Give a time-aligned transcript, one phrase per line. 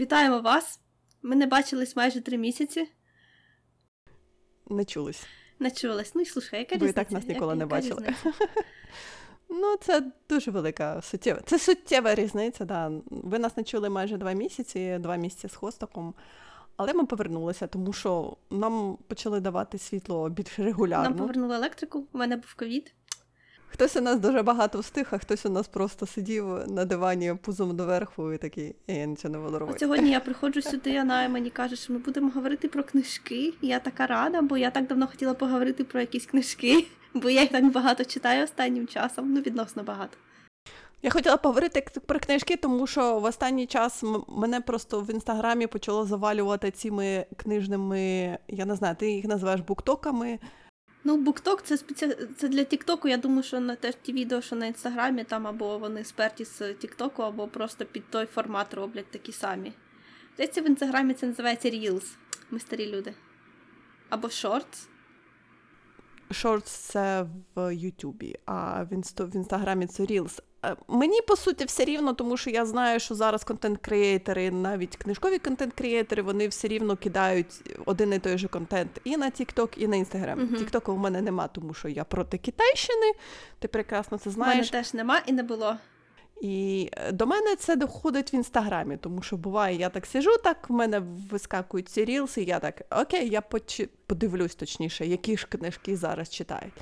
[0.00, 0.80] Вітаємо вас!
[1.22, 2.88] Ми не бачились майже три місяці.
[4.70, 5.26] Не чулись.
[5.58, 6.14] Не чулись.
[6.14, 8.14] Ну і слушай, яка Ви так нас ніколи Яка- не бачили.
[9.54, 11.40] Ну, це дуже велика суттєва.
[11.46, 12.90] Це суттєва різниця, да.
[13.10, 16.14] Ви нас не чули майже два місяці, два місяці з хвостиком.
[16.76, 21.04] Але ми повернулися, тому що нам почали давати світло більш регулярно.
[21.08, 22.94] Нам повернули електрику, у мене був ковід.
[23.72, 27.76] Хтось у нас дуже багато встиг, а хтось у нас просто сидів на дивані пузом
[27.76, 29.78] доверху і такий, «Е, я нічого не буду От робити.
[29.78, 33.54] сьогодні я приходжу сюди, вона мені каже, що ми будемо говорити про книжки.
[33.60, 37.40] І я така рада, бо я так давно хотіла поговорити про якісь книжки, бо я
[37.40, 40.16] їх так багато читаю останнім часом, ну відносно багато.
[41.02, 46.06] Я хотіла поговорити про книжки, тому що в останній час мене просто в інстаграмі почало
[46.06, 50.38] завалювати цими книжними, я не знаю, ти їх називаєш буктоками.
[51.04, 52.16] Ну, букток це спеці...
[52.36, 53.08] це для Тіктоку.
[53.08, 56.74] Я думаю, що на те ті відео, що на інстаграмі, там або вони сперті з
[56.74, 59.72] Тіктоку, або просто під той формат роблять такі самі.
[60.34, 62.14] Здається, в інстаграмі це називається Reels.
[62.50, 63.14] Ми старі люди.
[64.08, 64.86] Або Shorts.
[66.30, 68.92] Шортс це в Ютубі, а в
[69.34, 70.42] інстаграмі це Reels.
[70.64, 75.38] Е, Мені по суті все рівно, тому що я знаю, що зараз контент-креатори, навіть книжкові
[75.38, 79.96] контент-креатори, вони все рівно кидають один і той же контент і на TikTok, і на
[79.96, 80.36] Instagram.
[80.36, 80.54] Мгм.
[80.54, 83.12] TikTok у мене нема, тому що я проти Китайщини.
[83.58, 84.70] Ти прекрасно це У мене знаєш.
[84.70, 85.76] теж нема і не було.
[86.40, 90.70] І е, до мене це доходить в інстаграмі, тому що буває, я так сижу, так
[90.70, 93.42] в мене вискакують ці рілси, і я так окей, я
[94.06, 96.72] подивлюсь точніше, які ж книжки зараз читають.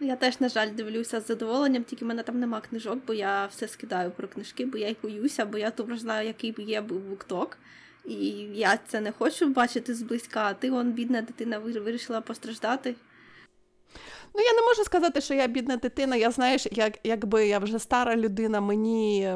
[0.00, 3.46] Я теж, на жаль, дивлюся з задоволенням, тільки в мене там нема книжок, бо я
[3.46, 7.58] все скидаю про книжки, бо я їх боюся, бо я добре знаю, який є букток.
[8.04, 8.16] І
[8.54, 12.94] я це не хочу бачити зблизька, а ти, он, бідна дитина, вирішила постраждати.
[14.34, 16.16] Ну, я не можу сказати, що я бідна дитина.
[16.16, 19.34] Я знаєш, як, якби я вже стара людина, мені.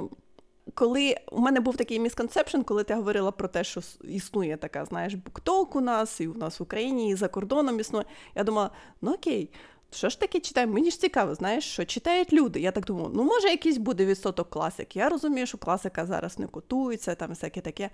[0.74, 5.14] Коли у мене був такий місконцепшн, коли ти говорила про те, що існує така, знаєш,
[5.14, 8.04] букток у нас, і у нас в Україні, і за кордоном існує.
[8.34, 8.70] Я думала,
[9.02, 9.50] ну окей,
[9.94, 10.72] що ж таке читаємо?
[10.72, 12.60] Мені ж цікаво, знаєш, що читають люди.
[12.60, 14.98] Я так думаю, ну може якийсь буде відсоток класики.
[14.98, 17.90] Я розумію, що класика зараз не котується, там всяке таке.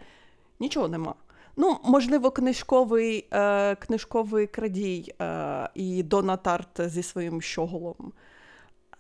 [0.61, 1.15] Нічого нема.
[1.57, 8.13] Ну, можливо, книжковий, е, книжковий крадій е, і Донатарт зі своїм щоголом.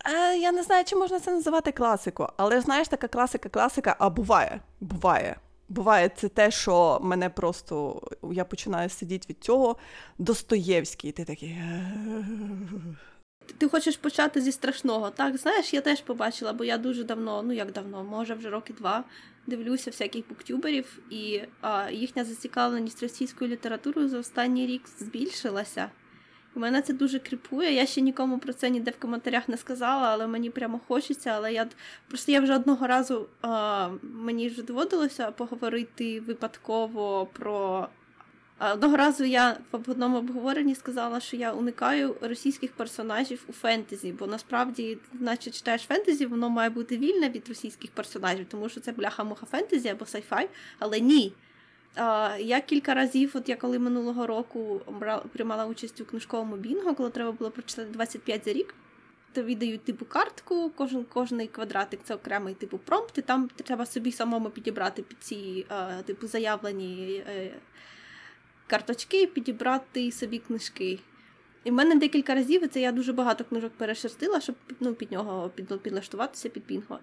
[0.04, 4.60] Е, я не знаю, чи можна це називати класикою, але знаєш, така класика-класика, а буває.
[4.80, 5.36] Буває.
[5.70, 9.76] Буває, це те, що мене просто я починаю сидіти від цього.
[10.18, 11.48] Достоєвський, ти такий.
[11.48, 11.96] «Е,
[13.58, 15.10] Ти хочеш почати зі страшного.
[15.10, 18.72] Так, знаєш, я теж побачила, бо я дуже давно, ну як давно, може вже роки
[18.72, 19.04] два,
[19.46, 25.90] дивлюся всяких буктюберів, і а, їхня зацікавленість російською літературою за останній рік збільшилася.
[26.54, 27.74] Мене це дуже кріпує.
[27.74, 31.30] Я ще нікому про це ніде в коментарях не сказала, але мені прямо хочеться.
[31.30, 31.66] Але я
[32.08, 37.88] просто я вже одного разу а, мені вже доводилося поговорити випадково про
[38.72, 44.26] Одного разу я в одному обговоренні сказала, що я уникаю російських персонажів у фентезі, бо
[44.26, 49.46] насправді, наче читаєш фентезі, воно має бути вільне від російських персонажів, тому що це бляха-муха
[49.46, 51.32] фентезі або сайфай, але ні.
[52.38, 54.80] Я кілька разів, от я коли минулого року
[55.32, 58.74] приймала участь у книжковому бінго, коли треба було прочитати 25 за рік.
[59.32, 64.12] Тобі дають типу картку, кожен кожний квадратик це окремий типу промпт, і там треба собі
[64.12, 67.54] самому підібрати під ці е, типу заявлені е,
[68.66, 70.98] карточки, підібрати собі книжки.
[71.64, 75.12] І в мене декілька разів, і це я дуже багато книжок перешерстила, щоб ну, під
[75.12, 75.50] нього
[75.82, 76.98] підлаштуватися під бінго.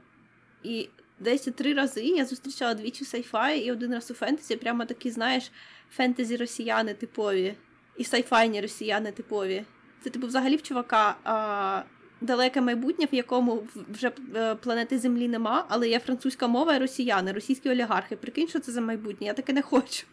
[0.64, 5.12] І десь три рази я зустрічала двічі сайфай і один раз у фентезі, прямо такі,
[5.12, 5.52] знаєш,
[5.92, 7.56] фентезі росіяни типові,
[7.98, 9.66] і сайфайні росіяни типові.
[10.04, 11.84] Це типу взагалі в чувака а,
[12.22, 17.32] далеке майбутнє, в якому вже е, планети Землі нема, але є французька мова і росіяни,
[17.32, 18.16] російські олігархи.
[18.16, 19.28] Прикинь, що це за майбутнє?
[19.28, 20.06] Я таке не хочу.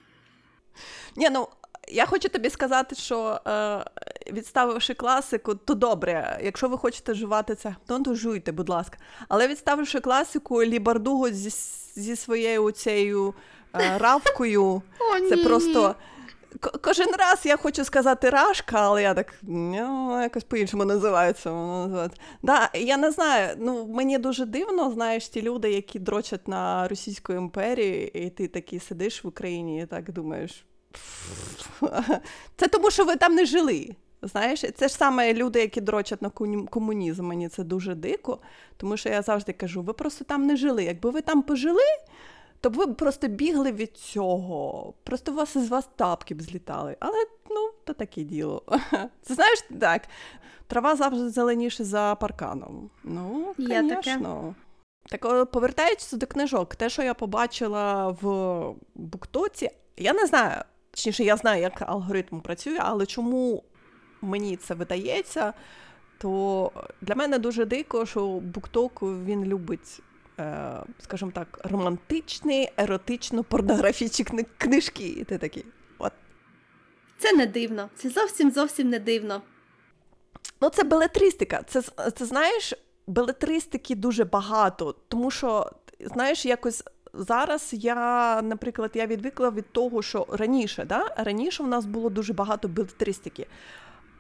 [1.17, 1.49] Ні, ну
[1.89, 3.85] я хочу тобі сказати, що е,
[4.35, 6.41] відставивши класику, то добре.
[6.45, 8.99] Якщо ви хочете жувати це, ну то жуйте, будь ласка.
[9.29, 11.51] Але відставивши класику, Лібардуго зі,
[12.01, 13.35] зі своєю цією
[13.75, 14.83] е, равкою,
[15.29, 15.95] це просто.
[16.81, 21.51] Кожен раз я хочу сказати рашка, але я так ну, якось по-іншому називається.
[22.43, 23.57] Да, я не знаю.
[23.59, 28.81] Ну мені дуже дивно, знаєш, ті люди, які дрочать на Російську імперію, і ти такий
[28.81, 30.65] сидиш в Україні і так думаєш.
[32.57, 33.97] Це тому, що ви там не жили.
[34.29, 36.31] Знаєш, це ж саме люди, які дрочать на
[36.71, 37.27] комунізм.
[37.27, 38.39] Мені це дуже дико,
[38.77, 40.85] тому що я завжди кажу: ви просто там не жили.
[40.85, 41.83] Якби ви там пожили,
[42.61, 44.95] то б ви б просто бігли від цього.
[45.05, 46.97] Просто у вас із вас тапки б злітали.
[47.01, 47.17] Але
[47.51, 48.63] ну, то таке діло.
[49.23, 50.03] Це знаєш, так.
[50.67, 52.91] Трава завжди зеленіше за парканом.
[53.05, 54.55] Ну, звісно.
[55.09, 61.37] Так повертаючись до книжок, те, що я побачила в Буктоці, я не знаю, точніше, я
[61.37, 63.65] знаю, як алгоритм працює, але чому
[64.25, 65.53] мені це видається,
[66.19, 70.03] то для мене дуже дико, що Букток він любить,
[70.39, 75.07] е, скажімо так, романтичні, еротично-порнографічні книжки.
[75.07, 75.65] І ти такий,
[75.99, 76.13] от.
[77.19, 77.89] Це не дивно.
[77.97, 79.43] Це зовсім зовсім не дивно.
[80.61, 81.63] Ну, це белетристика.
[81.67, 81.83] Це,
[82.17, 82.75] це знаєш,
[83.07, 85.71] белетристики дуже багато, тому що,
[86.01, 86.85] знаєш, якось.
[87.17, 91.15] Зараз я, наприклад, я відвикла від того, що раніше, да?
[91.17, 93.47] раніше в нас було дуже багато білетристики.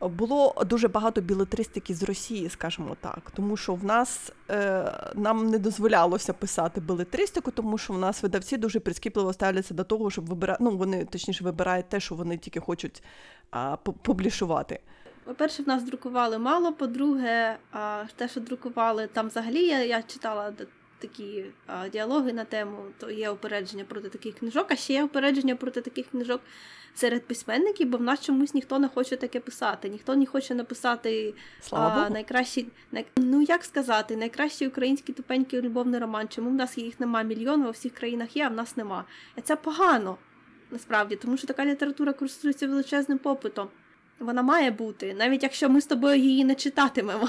[0.01, 5.59] Було дуже багато білетристики з Росії, скажімо так, тому що в нас е, нам не
[5.59, 10.65] дозволялося писати білетристику, тому що в нас видавці дуже прискіпливо ставляться до того, щоб вибирати,
[10.65, 13.03] ну вони точніше вибирають те, що вони тільки хочуть
[13.51, 14.81] а, публішувати.
[15.25, 16.73] По-перше, в нас друкували мало.
[16.73, 20.53] По-друге, а, те, що друкували, там взагалі я, я читала
[21.07, 25.57] такі а, діалоги на тему, то є упередження проти таких книжок, а ще є упередження
[25.57, 26.41] проти таких книжок
[26.95, 29.89] серед письменників, бо в нас чомусь ніхто не хоче таке писати.
[29.89, 36.01] Ніхто не хоче написати Слава а, найкращий, най, ну як сказати, найкращий український тупенький любовний
[36.01, 36.29] роман.
[36.29, 39.05] Чому в нас їх нема мільйон, у всіх країнах є, а в нас нема.
[39.39, 40.17] І це погано
[40.71, 43.69] насправді, тому що така література користується величезним попитом.
[44.19, 47.29] Вона має бути, навіть якщо ми з тобою її не читатимемо.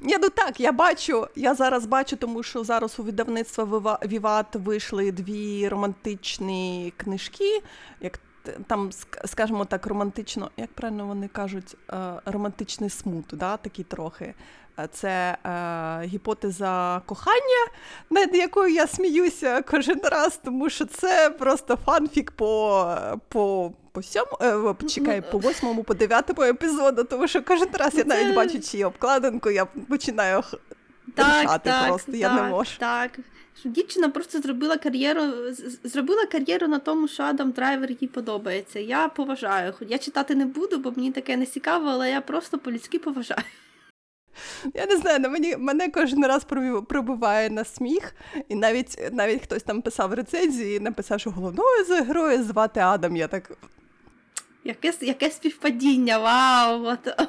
[0.00, 5.12] Ні, ну так, я бачу, я зараз бачу, тому що зараз у видавництва Віват вийшли
[5.12, 7.62] дві романтичні книжки,
[8.00, 8.20] як
[8.66, 8.90] там,
[9.24, 14.34] скажімо так, романтично, як правильно вони кажуть, е, романтичний smut, да, такий трохи.
[14.92, 17.66] Це е, гіпотеза кохання,
[18.10, 22.96] над якою я сміюся кожен раз, тому що це просто фанфік по
[23.28, 28.04] по, по сьому, е, чекай, по восьмому, по дев'ятому епізоду, тому що кожен раз я
[28.04, 30.42] навіть бачу її обкладинку, я починаю
[31.14, 32.70] так, так, просто, так, я не можу.
[32.78, 33.18] Так,
[33.64, 35.22] Дівчина просто зробила кар'єру
[35.84, 38.78] зробила кар'єру на тому, що Адам Драйвер їй подобається.
[38.80, 39.74] Я поважаю.
[39.80, 43.42] Я читати не буду, бо мені таке не цікаво, але я просто по-людськи поважаю.
[44.74, 46.44] Я не знаю, мені мене кожен раз
[46.88, 48.14] пробиває на сміх,
[48.48, 53.16] і навіть навіть хтось там писав рецензії і написав, що головного героя звати Адам.
[53.16, 53.52] Я так.
[54.64, 56.84] Яке яке співпадіння, вау!
[56.84, 57.28] От.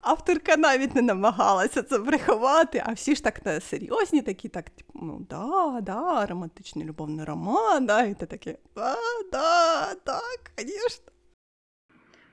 [0.00, 4.92] Авторка навіть не намагалася це приховати, а всі ж так не серйозні, такі, так, типу,
[5.02, 8.96] ну да, да, романтичний любовний роман, да, і ти таке, да,
[9.32, 11.12] да, так, звісно.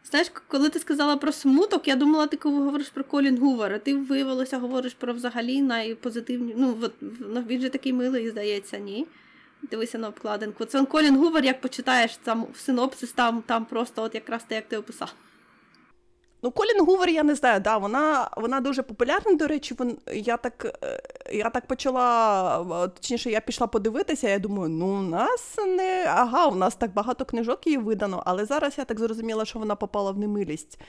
[0.10, 3.80] Знаєш, коли ти сказала про смуток, я думала, ти коли говориш про Колін Гувер, а
[3.80, 6.54] ти виявилося, говориш про взагалі найпозитивні.
[6.58, 9.08] Ну, от, ну, він же такий милий, здається, ні.
[9.72, 10.66] Дивися на обкладинку.
[10.66, 14.68] Це Колін Гувер, як почитаєш там в синопсис, там там просто от якраз те, як
[14.68, 15.14] ти описав.
[16.46, 20.38] Ну, Колін Гувер, я не знаю, да, вона вона дуже популярна, до речі, вон, я
[20.38, 21.02] так е,
[21.32, 26.56] я так почала, точніше, я пішла подивитися, я думаю, ну у нас не ага, у
[26.56, 30.18] нас так багато книжок її видано, але зараз я так зрозуміла, що вона попала в
[30.18, 30.80] немилість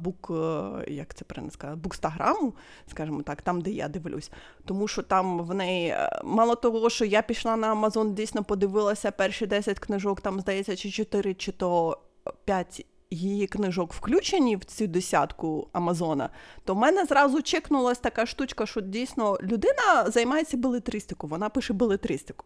[0.00, 2.54] бук, е, як це правильно сказати, букстаграму,
[2.90, 4.30] скажімо так, там, де я дивлюсь.
[4.64, 9.10] Тому що там в неї, е, мало того, що я пішла на Амазон, дійсно подивилася
[9.10, 11.98] перші 10 книжок, там, здається, чи 4, чи то
[12.44, 16.30] 5 її книжок включені в цю десятку Амазона,
[16.64, 22.44] то в мене зразу чекнулася така штучка, що дійсно людина займається белетристикою, вона пише белетристику.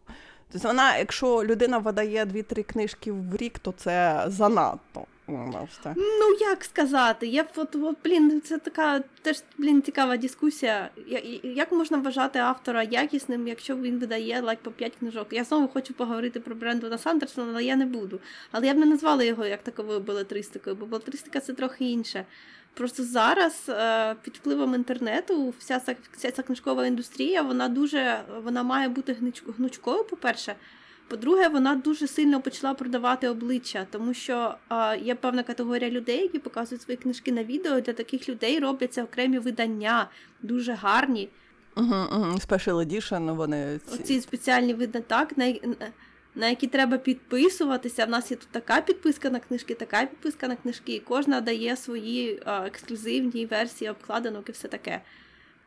[0.51, 5.05] Тобто вона, якщо людина видає дві-три книжки в рік, то це занадто.
[5.95, 7.27] Ну, як сказати?
[7.27, 10.89] Я от, от, блін, це така теж блін, цікава дискусія.
[11.43, 15.27] Як можна вважати автора якісним, якщо він видає лайк по 5 книжок?
[15.31, 18.19] Я знову хочу поговорити про Брендона Сандерсона, але я не буду.
[18.51, 22.25] Але я б не назвала його як таковою белетристикою, бо белетристика це трохи інше.
[22.73, 28.63] Просто зараз е, під впливом інтернету вся ця, вся ця книжкова індустрія вона дуже вона
[28.63, 29.17] має бути
[29.57, 30.55] гнучкою, по-перше.
[31.07, 36.39] По-друге, вона дуже сильно почала продавати обличчя, тому що а, є певна категорія людей, які
[36.39, 37.81] показують свої книжки на відео.
[37.81, 40.09] Для таких людей робляться окремі видання,
[40.41, 41.29] дуже гарні.
[41.77, 41.93] Угу.
[42.47, 43.95] Special Edition, вони ці...
[43.95, 45.53] Оці спеціальні видання, так, на,
[46.35, 48.05] на які треба підписуватися.
[48.05, 51.77] В нас є тут така підписка на книжки, така підписка на книжки, і кожна дає
[51.77, 55.01] свої а, ексклюзивні версії обкладинок і все таке.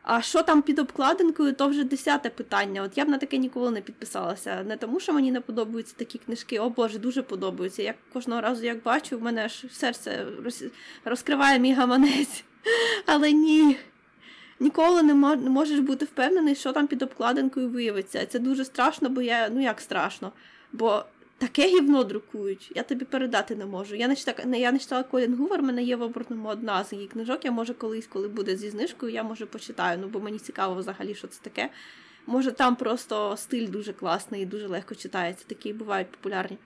[0.03, 2.81] А що там під обкладинкою, то вже десяте питання.
[2.81, 4.63] От я б на таке ніколи не підписалася.
[4.63, 7.81] Не тому, що мені не подобаються такі книжки, о Боже, дуже подобаються.
[7.83, 10.25] Я кожного разу, як бачу, в мене аж серце
[11.05, 12.43] розкриває мій гаманець.
[13.05, 13.77] Але ні.
[14.59, 18.25] Ніколи не можеш бути впевнений, що там під обкладинкою виявиться.
[18.25, 20.31] Це дуже страшно, бо я ну як страшно.
[20.71, 21.05] Бо
[21.41, 23.95] Таке гівно друкують, я тобі передати не можу.
[23.95, 26.93] Я не читала, я не читала Колін Гувер, в мене є в оборотному одна з
[26.93, 27.45] її книжок.
[27.45, 31.15] Я може колись, коли буде зі знижкою, я може почитаю, ну бо мені цікаво взагалі,
[31.15, 31.69] що це таке.
[32.25, 36.57] Може, там просто стиль дуже класний і дуже легко читається, такі бувають популярні.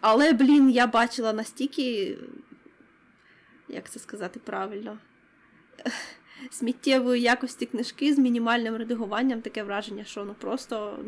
[0.00, 2.18] Але, блін, я бачила настільки,
[3.68, 4.98] як це сказати правильно,
[6.50, 10.98] сміттєвої якості книжки з мінімальним редагуванням, таке враження, що ну просто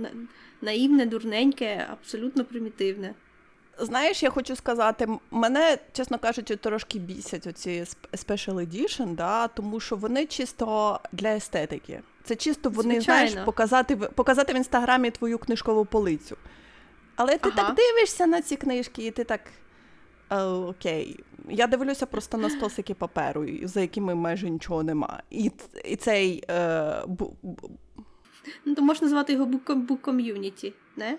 [0.63, 3.15] наївне, дурненьке, абсолютно примітивне.
[3.79, 9.97] Знаєш, я хочу сказати, мене, чесно кажучи, трошки бісять оці Special Edition, да, тому що
[9.97, 12.01] вони чисто для естетики.
[12.25, 13.29] Це чисто вони, Звичайно.
[13.31, 16.37] знаєш, показати, показати в інстаграмі твою книжкову полицю.
[17.17, 17.67] Але ти Ага.
[17.67, 19.41] так дивишся на ці книжки, і ти так.
[20.31, 21.21] «Е, окей.
[21.49, 25.23] Я дивлюся просто на стосики паперу, за якими майже нічого нема.
[25.31, 25.51] І,
[25.85, 27.71] і цей е, бу- бу-
[28.65, 31.19] Ну, то можна назвати його бук ком'юніті, не?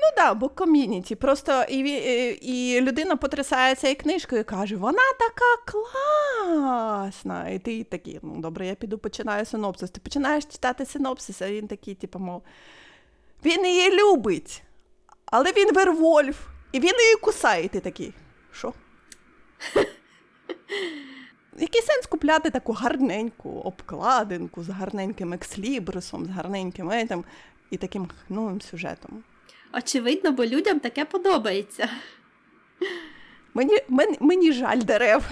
[0.00, 1.14] Ну да, бо ком'юніті.
[1.14, 7.48] Просто і, і, і людина потрясає цією книжкою і каже: вона така класна.
[7.48, 9.90] І ти такий, ну добре, я піду починаю синопсис.
[9.90, 12.42] Ти починаєш читати синопсис, а він такий, типу, мов,
[13.44, 14.62] він її любить,
[15.26, 17.64] але він вервольф, і він її кусає.
[17.64, 18.12] І ти такий,
[18.54, 18.72] що?
[21.58, 27.24] Який сенс купляти таку гарненьку обкладинку з гарненьким екслібрисом, з гарненьким етем
[27.70, 29.24] і таким новим сюжетом?
[29.72, 31.88] Очевидно, бо людям таке подобається.
[33.54, 35.30] Мені, мені, мені жаль дерев.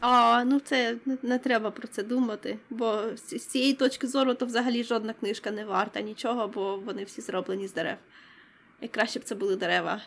[0.00, 4.34] А, ну це не, не треба про це думати, бо з, з цієї точки зору
[4.34, 7.96] то взагалі жодна книжка не варта нічого, бо вони всі зроблені з дерев.
[8.80, 10.00] І краще б це були дерева.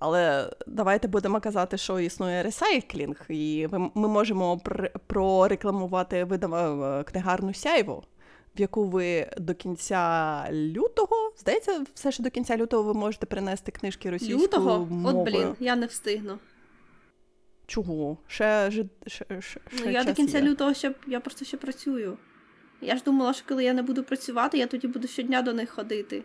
[0.00, 4.60] Але давайте будемо казати, що існує ресайклінг, і ми можемо
[5.06, 6.82] прорекламувати видав...
[6.84, 8.02] е, книгарну Сяйво,
[8.56, 13.72] в яку ви до кінця лютого, здається, все ж до кінця лютого ви можете принести
[13.72, 14.86] книжки російською Лютого?
[14.86, 15.18] мовою.
[15.18, 16.38] От блін, я не встигну.
[17.66, 18.16] Чого?
[18.26, 20.44] Ще, ж- ще, ще, Ну, ще я до кінця є.
[20.44, 22.16] лютого ще я просто ще працюю.
[22.80, 25.70] Я ж думала, що коли я не буду працювати, я тоді буду щодня до них
[25.70, 26.22] ходити.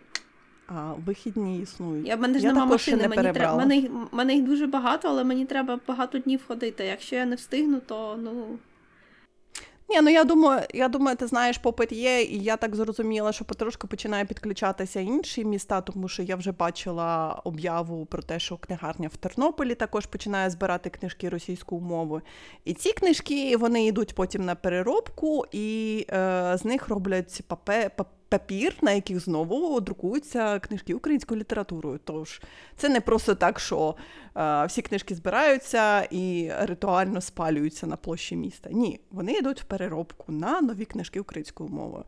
[0.68, 2.06] А, вихідні існують.
[2.08, 2.96] Я мене ж Я нема машини.
[2.96, 6.84] не Мені треба мене, мене їх дуже багато, але мені треба багато днів ходити.
[6.84, 8.58] Якщо я не встигну, то ну
[9.88, 13.44] Ні, ну я думаю, я думаю, ти знаєш, попит є, і я так зрозуміла, що
[13.44, 19.08] потрошку починає підключатися інші міста, тому що я вже бачила об'яву про те, що книгарня
[19.08, 22.22] в Тернополі також починає збирати книжки російською мовою.
[22.64, 28.06] І ці книжки вони йдуть потім на переробку, і е, з них роблять папе, пап-
[28.28, 32.00] папір, на яких знову друкуються книжки українською літературою.
[32.04, 32.40] Тож
[32.76, 33.96] це не просто так, що
[34.36, 38.70] е, всі книжки збираються і ритуально спалюються на площі міста.
[38.72, 42.04] Ні, вони йдуть в переробку на нові книжки українською мовою.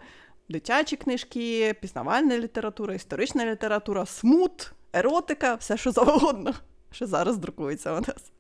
[0.49, 6.55] Дитячі книжки, пізнавальна література, історична література, смут, еротика, все що завгодно,
[6.91, 8.33] що зараз друкується у нас.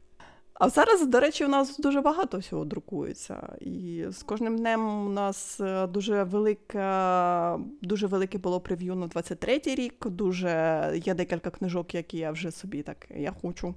[0.58, 3.56] А зараз, до речі, у нас дуже багато всього друкується.
[3.60, 9.74] І з кожним днем у нас е, дуже велика, дуже велике було прев'ю на 23-й
[9.74, 10.06] рік.
[10.06, 13.74] Дуже є декілька книжок, які я вже собі так я хочу.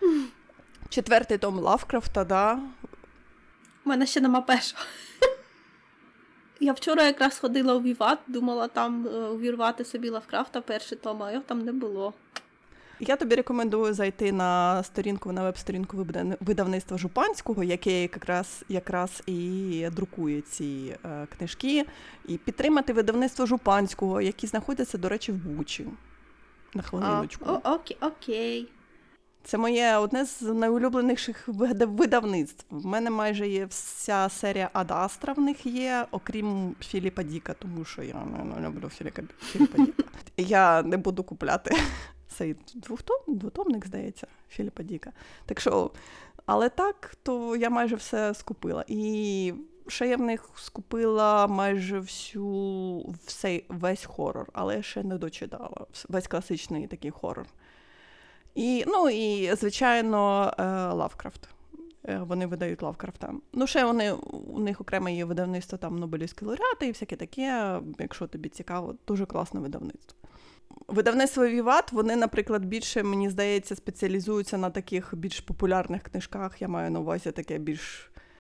[0.88, 2.60] Четвертий том Лавкрафта, да.
[3.84, 4.82] У мене ще нема першого.
[6.60, 11.32] Я вчора якраз ходила у Віват, думала там е, увірвати собі Лавкрафта перший том, а
[11.32, 12.14] його там не було.
[13.00, 19.88] Я тобі рекомендую зайти на сторінку на веб-сторінку видавни- видавництва Жупанського, яке якраз, якраз і
[19.92, 21.84] друкує ці е, книжки,
[22.28, 25.86] і підтримати видавництво Жупанського, які знаходяться, до речі, в Бучі.
[26.74, 27.44] На хвилиночку.
[27.48, 28.68] о, окей, окей.
[29.44, 31.48] Це моє одне з найулюбленіших
[31.88, 32.64] видавництв.
[32.70, 38.02] В мене майже є вся серія Адастра в них є, окрім Філіпа Діка, тому що
[38.02, 39.22] я не, люблю Філіпа
[39.78, 40.02] Діка.
[40.36, 41.76] Я не буду купляти
[42.28, 45.12] цей двохтом, двотомник, здається, Філіпа Діка.
[45.46, 45.90] Так що,
[46.46, 48.84] але так, то я майже все скупила.
[48.88, 49.54] І
[49.88, 55.86] ще я в них скупила майже всю все, весь хорор, але ще не дочитала.
[56.08, 57.46] Весь класичний такий хорор.
[58.54, 61.48] І, ну і, звичайно, е, Лавкрафт.
[62.08, 63.32] Е, Вони видають Лавкрафта.
[63.52, 67.80] Ну, ще вони, у них окремо є видавництво там Нобелівські лауреати і всяке таке.
[67.98, 70.25] Якщо тобі цікаво, дуже класне видавництво.
[70.88, 76.62] Видавництво Віват, вони, наприклад, більше, мені здається, спеціалізуються на таких більш популярних книжках.
[76.62, 78.10] Я маю на увазі таке більш.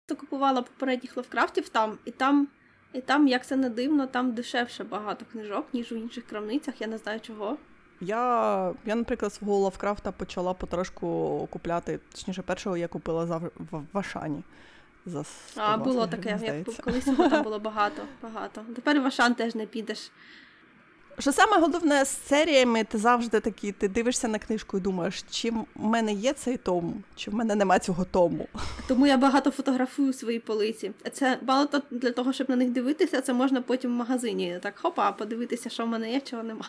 [0.07, 2.49] То купувала попередніх лавкрафтів там, і там,
[2.93, 6.87] і там, як це не дивно, там дешевше багато книжок, ніж у інших крамницях, я
[6.87, 7.59] не знаю чого.
[8.01, 12.01] Я, я, наприклад, свого Лавкрафта почала потрошку купляти.
[12.13, 13.51] Точніше, першого я купила за в,
[13.93, 14.43] в, Ашані.
[15.07, 18.65] За 120 А, було гривень, таке, як колись його там було багато, багато.
[18.75, 20.11] Тепер в Ашан теж не підеш.
[21.19, 25.51] Що саме головне з серіями, ти завжди такий, ти дивишся на книжку і думаєш, чи
[25.51, 28.49] в мене є цей том, чи в мене нема цього тому.
[28.89, 30.93] Тому я багато фотографую свої полиці.
[31.13, 35.13] Це мало для того, щоб на них дивитися, це можна потім в магазині так хопа,
[35.13, 36.65] подивитися, що в мене є, чого нема.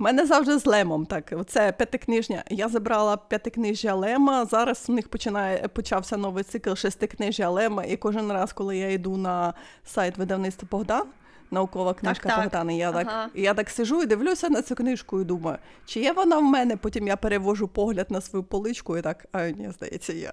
[0.00, 1.32] У мене завжди з Лемом так.
[1.46, 2.44] Це п'ятикнижня.
[2.50, 4.44] Я забрала п'ятикнижжя Лема.
[4.44, 7.84] Зараз у них починає почався новий цикл шестикнижжя Лема.
[7.84, 11.06] І кожен раз, коли я йду на сайт видавництва Богдан,
[11.50, 12.42] наукова книжка так.
[12.42, 13.04] Богдана, я Ага.
[13.04, 16.42] так я так сижу і дивлюся на цю книжку і думаю, чи є вона в
[16.42, 16.76] мене?
[16.76, 20.32] Потім я перевожу погляд на свою поличку і так, а ні, здається, є.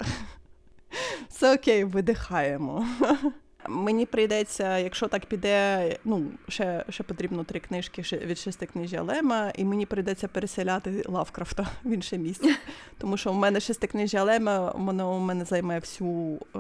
[1.30, 2.86] Все окей, видихаємо.
[3.70, 9.66] Мені прийдеться, якщо так піде, ну ще, ще потрібно три книжки від шестикнижжя Лема, і
[9.66, 12.56] мені прийдеться переселяти Лавкрафта в інше місце.
[12.98, 16.60] Тому що в мене шестикнижжя Лема, воно у мене займає всю, е,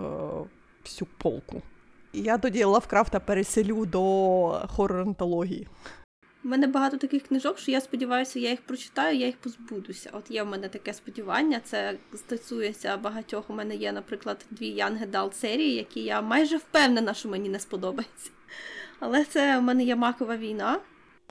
[0.84, 1.62] всю полку.
[2.14, 4.02] Я тоді Лавкрафта переселю до
[4.68, 5.68] хорор-антології.
[6.44, 10.10] У мене багато таких книжок, що я сподіваюся, я їх прочитаю, я їх позбудуся.
[10.14, 11.62] От є в мене таке сподівання.
[11.64, 13.50] Це стосується багатьох.
[13.50, 17.60] У мене є, наприклад, дві Young Adult серії, які я майже впевнена, що мені не
[17.60, 18.32] сподобаються.
[19.00, 20.80] Але це в мене є макова війна.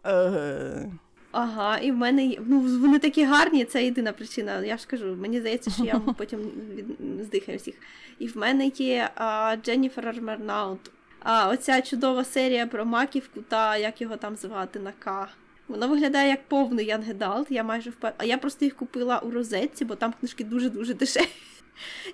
[0.06, 0.90] Е,
[1.32, 4.64] Ага, і в мене є- ну вони такі гарні, це єдина причина.
[4.64, 6.40] Я ж кажу, мені здається, що я потім
[6.74, 6.86] від,
[7.24, 7.74] здихаю всіх.
[8.18, 10.90] І в мене є а, Дженніфер Армернаут.
[11.20, 15.28] А оця чудова серія про маківку та як його там звати на К.
[15.68, 17.50] Воно виглядає як повний Янгедалт.
[17.50, 18.12] Я майже впев...
[18.18, 21.28] А я просто їх купила у розетці, бо там книжки дуже-дуже дешеві.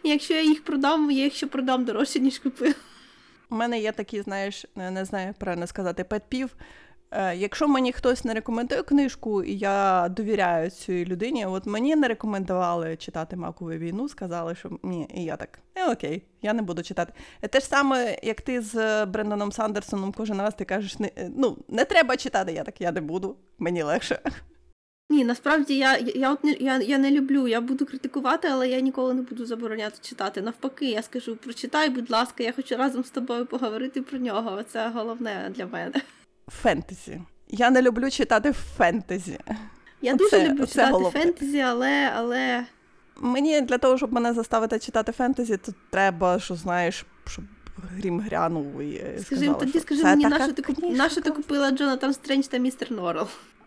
[0.03, 2.75] І якщо я їх продам, я їх ще продам дорожче, ніж купила.
[3.51, 6.49] У мене є такі, знаєш, не знаю правильно сказати, пет-пів.
[7.15, 12.09] Е, якщо мені хтось не рекомендує книжку, і я довіряю цій людині, от мені не
[12.09, 16.83] рекомендували читати Макову війну, сказали, що ні, і я так, не окей, я не буду
[16.83, 17.13] читати.
[17.43, 21.31] Е, Те ж саме, як ти з Бренданом Сандерсоном кожен раз ти кажеш, не, е,
[21.37, 24.19] ну, не треба читати, я так, я не буду, мені легше.
[25.11, 28.81] Ні, насправді я, я, от не, я, я не люблю, я буду критикувати, але я
[28.81, 30.43] ніколи не буду забороняти читати.
[30.43, 34.63] Навпаки, я скажу, прочитай, будь ласка, я хочу разом з тобою поговорити про нього.
[34.63, 35.93] Це головне для мене.
[36.49, 37.21] Фентезі.
[37.49, 39.39] Я не люблю читати фентезі.
[40.03, 41.21] Я Оце- дуже люблю читати головне.
[41.21, 42.65] фентезі, але, але
[43.17, 47.45] Мені для того, щоб мене заставити читати фентезі, то треба, що знаєш, щоб
[47.77, 50.77] грім грянув і скажи, тоді скажи мені, така на що ти, куп...
[50.77, 53.27] книжка на що ти купила Джонатан Стрендж та містер Норрел?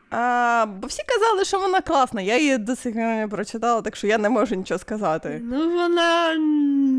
[0.09, 2.21] А, бо всі казали, що вона класна.
[2.21, 5.41] Я її до сих не прочитала, так що я не можу нічого сказати.
[5.43, 6.37] Ну, вона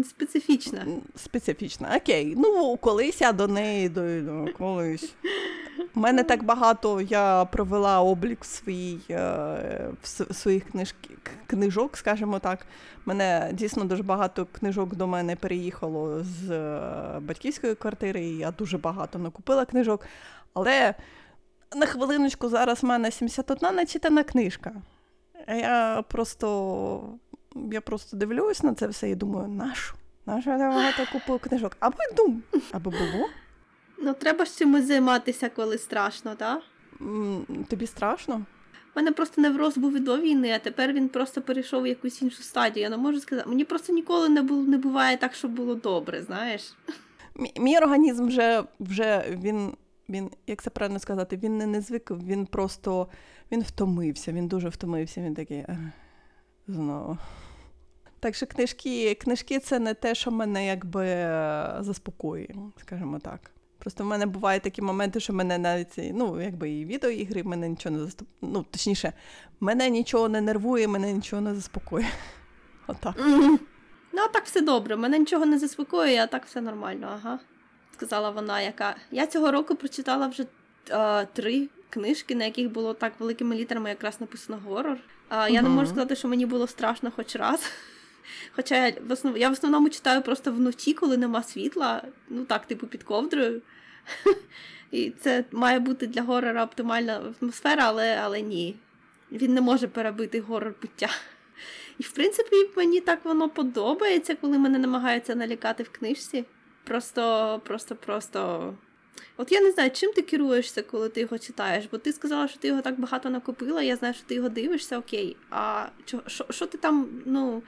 [0.08, 0.86] специфічна.
[1.16, 1.96] Специфічна.
[1.96, 2.34] Окей.
[2.36, 5.14] Ну, колись я до неї дойду, колись.
[5.96, 12.38] У мене так багато я провела облік свій, е, в своїх книжки, к- книжок, скажімо
[12.38, 12.66] так.
[13.06, 16.80] Мене дійсно дуже багато книжок до мене переїхало з е,
[17.20, 20.06] батьківської квартири, і я дуже багато накупила книжок.
[20.54, 20.94] Але
[21.76, 24.72] на хвилиночку зараз в мене 71 начитана книжка.
[25.46, 27.02] А Я просто,
[27.72, 29.94] я просто дивлюсь на це все і думаю, нашу?
[30.26, 31.76] Нащо я багато купив книжок?
[31.80, 33.26] Аби дум, аби було.
[33.98, 36.62] Ну, треба ж чимось займатися, коли страшно, так?
[37.68, 38.34] Тобі страшно?
[38.34, 42.42] У мене просто невроз був до війни, а тепер він просто перейшов в якусь іншу
[42.42, 42.82] стадію.
[42.82, 43.48] Я не можу сказати.
[43.48, 46.74] Мені просто ніколи не було не буває так, щоб було добре, знаєш.
[47.34, 49.76] Мій, мій організм вже, вже він,
[50.08, 53.08] він, як це правильно сказати, він не, не звик, він просто
[53.52, 55.64] він втомився, він дуже втомився, він такий
[56.68, 57.18] знову.
[58.20, 63.50] Так що книжки, книжки це не те, що мене якби е, заспокоює, скажімо так.
[63.78, 67.68] Просто в мене бувають такі моменти, що мене навіть ці, ну, якби і відеоігри, мене
[67.68, 68.28] нічого не заступ...
[68.42, 69.12] Ну, точніше,
[69.60, 72.06] мене нічого не нервує, мене нічого не заспокоює.
[72.86, 73.14] Отак.
[73.18, 73.58] Мгм.
[74.12, 74.96] Ну, а так все добре.
[74.96, 77.38] Мене нічого не заспокоює, а так все нормально, ага.
[77.92, 78.96] Сказала вона, яка.
[79.10, 80.46] Я цього року прочитала вже
[80.90, 84.98] е, три книжки, на яких було так великими літерами якраз написано горор.
[85.28, 87.72] А, Я не можу сказати, що мені було страшно хоч раз.
[88.52, 89.38] Хоча я в, основ...
[89.38, 93.62] я в основному читаю просто вночі, коли нема світла, ну так, типу під ковдрою.
[94.90, 98.76] І це має бути для горора оптимальна атмосфера, але, але ні.
[99.32, 101.08] Він не може перебити горор буття.
[101.98, 106.44] І в принципі, мені так воно подобається, коли мене намагаються налякати в книжці.
[106.84, 108.74] Просто, просто, просто.
[109.36, 112.58] От я не знаю, чим ти керуєшся, коли ти його читаєш, бо ти сказала, що
[112.58, 115.36] ти його так багато накопила, я знаю, що ти його дивишся, окей.
[115.50, 115.86] А
[116.26, 117.62] що, що ти там, ну,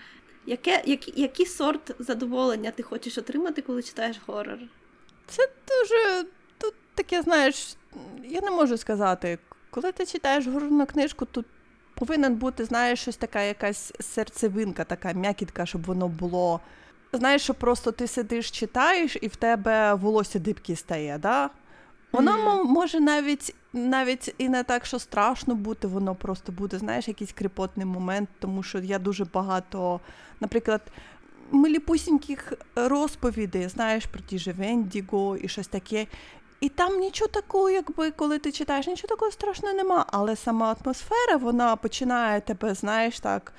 [0.48, 4.58] яке, як, який сорт задоволення ти хочеш отримати, коли читаєш горор?
[5.26, 7.76] Це дуже тут таке, знаєш,
[8.24, 9.38] я не можу сказати.
[9.70, 11.46] Коли ти читаєш горну книжку, тут
[11.94, 16.60] повинен бути, знаєш, щось така якась серцевинка, така м'якітка, щоб воно було.
[17.12, 21.50] Знаєш, що просто ти сидиш, читаєш, і в тебе волосся дибкі стає, да?
[22.12, 27.32] Воно може навіть навіть і не так, що страшно бути, воно просто буде, знаєш, якийсь
[27.32, 30.00] кріпотний момент, тому що я дуже багато,
[30.40, 30.80] наприклад,
[31.50, 36.06] миліпусіньких розповідей, знаєш, про ті же Вендіго і щось таке.
[36.60, 40.06] І там нічого такого, якби коли ти читаєш, нічого такого страшного нема.
[40.08, 43.52] Але сама атмосфера, вона починає тебе, знаєш, так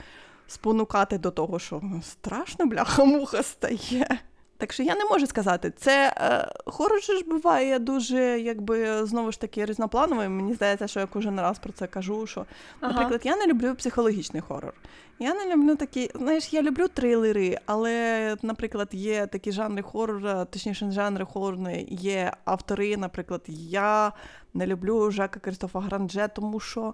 [0.47, 4.19] спонукати до того, що «Ну, страшно, бляха-муха стає.
[4.59, 9.41] Так що я не можу сказати, це е, хорор ж буває дуже, якби знову ж
[9.41, 10.29] таки різноплановий.
[10.29, 12.27] Мені здається, що я кожен раз про це кажу.
[12.27, 12.45] Що,
[12.79, 12.93] Ага.
[12.93, 14.73] наприклад, я не люблю психологічний хорор.
[15.19, 20.91] Я не люблю такі, знаєш, я люблю трилери, але, наприклад, є такі жанри хорора, точніше,
[20.91, 22.97] жанри хорорної, є автори.
[22.97, 24.11] Наприклад, я
[24.53, 26.93] не люблю Жака Кристофа Гранже, тому що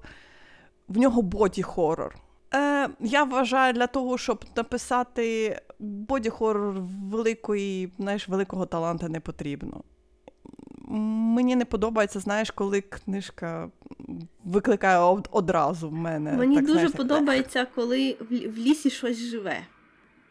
[0.88, 2.12] в нього боді-хорор.
[2.54, 6.76] Е, я вважаю, для того, щоб написати боді-хорор
[7.12, 9.84] великої, знаєш, великого таланта не потрібно.
[10.88, 13.70] Мені не подобається, знаєш, коли книжка
[14.44, 16.34] викликає од- одразу в мене.
[16.34, 19.58] Мені так, дуже знаєш, подобається, коли в лісі щось живе.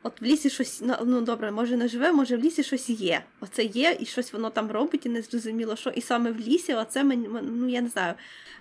[0.07, 3.23] От в лісі щось, ну, добре, може не живе, може в лісі щось є.
[3.41, 5.91] Оце є, і щось воно там робить, і не зрозуміло, що.
[5.91, 8.15] І саме в лісі, оце мені, ну я не знаю.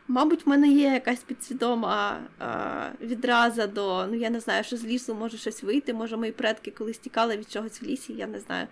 [0.08, 4.86] Мабуть, в мене є якась підсвідома а, відраза до, ну я не знаю, що з
[4.86, 5.94] лісу може щось вийти.
[5.94, 8.68] Може, мої предки колись тікали від чогось в лісі, я не знаю.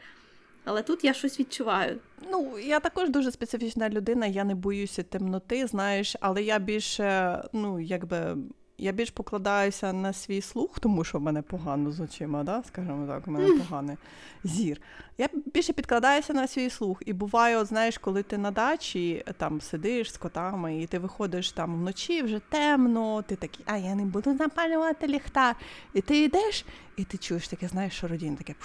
[0.65, 1.99] Але тут я щось відчуваю.
[2.31, 7.79] Ну, я також дуже специфічна людина, я не боюся темноти, знаєш, але я більше, ну,
[7.79, 8.37] якби.
[8.81, 12.63] Я більш покладаюся на свій слух, тому що в мене погано з очима, да?
[12.67, 13.97] скажімо так, у мене поганий
[14.43, 14.81] зір.
[15.17, 17.01] Я більше підкладаюся на свій слух.
[17.05, 21.51] І буває, от, знаєш, коли ти на дачі там сидиш з котами, і ти виходиш
[21.51, 25.55] там вночі, вже темно, ти такий, а я не буду запалювати ліхтар.
[25.93, 26.65] І ти йдеш,
[26.97, 28.55] і ти чуєш таке, знаєш, що родін таке.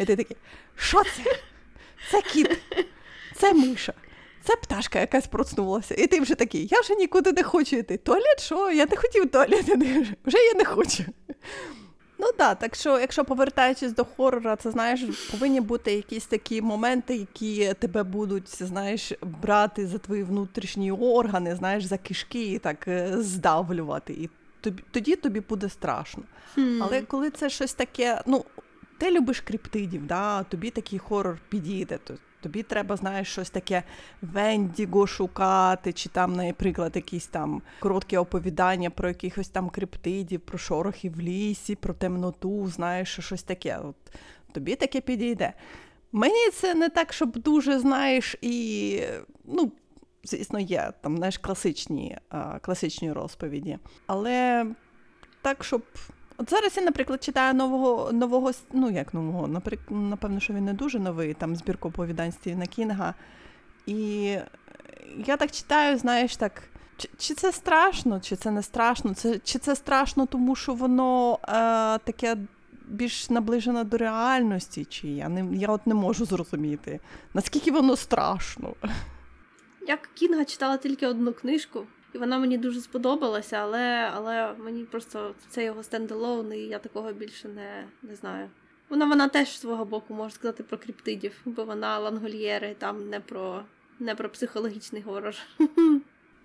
[0.00, 0.36] І ти такий,
[0.76, 1.22] що це?
[2.10, 2.58] Це кіт,
[3.34, 3.92] це миша,
[4.44, 5.94] це пташка якась проснулася.
[5.94, 7.96] І ти вже такий, я вже нікуди не хочу йти.
[7.96, 8.70] Туалет, що?
[8.70, 9.64] Я не хотів туалет,
[10.24, 10.38] вже.
[10.38, 11.04] я не хочу.
[12.18, 17.16] Ну так, так що, якщо повертаючись до хорора, це знаєш, повинні бути якісь такі моменти,
[17.16, 23.12] які тебе будуть, знаєш, брати за твої внутрішні органи, знаєш, за кишки і так е,
[23.18, 24.12] здавлювати.
[24.12, 26.22] І тобі, тоді тобі буде страшно.
[26.54, 26.82] Хм.
[26.82, 28.44] Але коли це щось таке, ну,
[28.98, 30.42] ти любиш криптидів, да?
[30.42, 31.98] тобі такий хорор підійде.
[32.04, 33.82] то Тобі треба, знаєш, щось таке
[34.22, 41.10] вендіго шукати, чи там, наприклад, якісь там короткі оповідання про якихось там криптидів, про шорохи
[41.10, 43.78] в лісі, про темноту, знаєш, що щось таке.
[43.78, 43.96] От,
[44.52, 45.52] тобі таке підійде.
[46.12, 49.02] Мені це не так, щоб дуже знаєш, і
[49.44, 49.72] ну,
[50.24, 52.18] звісно, є там знаєш, класичні,
[52.60, 53.78] класичні розповіді.
[54.06, 54.66] Але
[55.42, 55.82] так, щоб.
[56.40, 60.72] От зараз я, наприклад, читаю нового, нового, ну як нового, наприк- напевно, що він не
[60.72, 63.14] дуже новий, там збірку оповідань Стівена Кінга.
[63.86, 64.36] І
[65.26, 66.62] я так читаю, знаєш, так.
[66.96, 69.14] Чи, чи це страшно, чи це не страшно?
[69.14, 71.48] Це, чи це страшно, тому що воно е,
[71.98, 72.36] таке
[72.88, 77.00] більш наближено до реальності, чи я не я от не можу зрозуміти,
[77.34, 78.74] наскільки воно страшно.
[79.86, 85.34] Я Кінга читала тільки одну книжку, і вона мені дуже сподобалася, але, але мені просто
[85.48, 88.48] це його стендалон, і я такого більше не, не знаю.
[88.88, 93.20] Вона, вона теж з свого боку може сказати про криптидів, бо вона лангольєри, там не
[93.20, 93.62] про,
[93.98, 95.34] не про психологічний горор.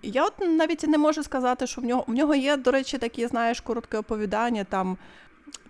[0.01, 3.27] Я от навіть не можу сказати, що в нього в нього є, до речі, такі,
[3.27, 4.97] знаєш, коротке оповідання там,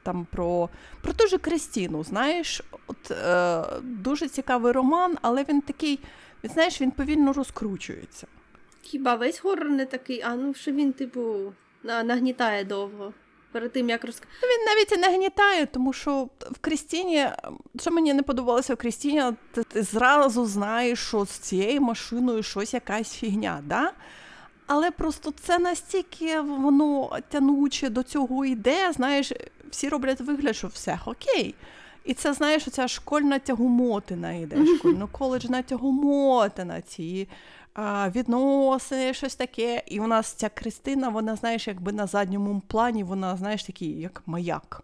[0.04, 0.70] там про,
[1.02, 2.04] про ту же Кристіну.
[2.04, 6.00] Знаєш, от е, дуже цікавий роман, але він такий,
[6.44, 8.28] він, знаєш, він повільно розкручується.
[8.84, 13.14] Хіба весь горор не такий, а ну що він, типу, нагнітає довго.
[13.52, 14.28] Перед тим, як розк...
[14.44, 17.28] Ну, Він навіть і не гнітає, тому що в Крістіні,
[17.80, 22.74] що мені не подобалося в Крістіні, ти, ти зразу знаєш, що з цією машиною щось
[22.74, 23.92] якась фігня, да?
[24.68, 29.32] Але просто це настільки воно тянуче до цього йде, знаєш,
[29.70, 31.56] всі роблять вигляд, що все окей.
[32.06, 37.63] І це, знаєш, оця школьна тягомотина йде, школьно-коледжна тягомотина, ці а,
[38.16, 39.84] відносини, щось таке.
[39.88, 44.24] І у нас ця Кристина, вона, знаєш, якби на задньому плані, вона, знаєш, такий, як
[44.26, 44.84] маяк.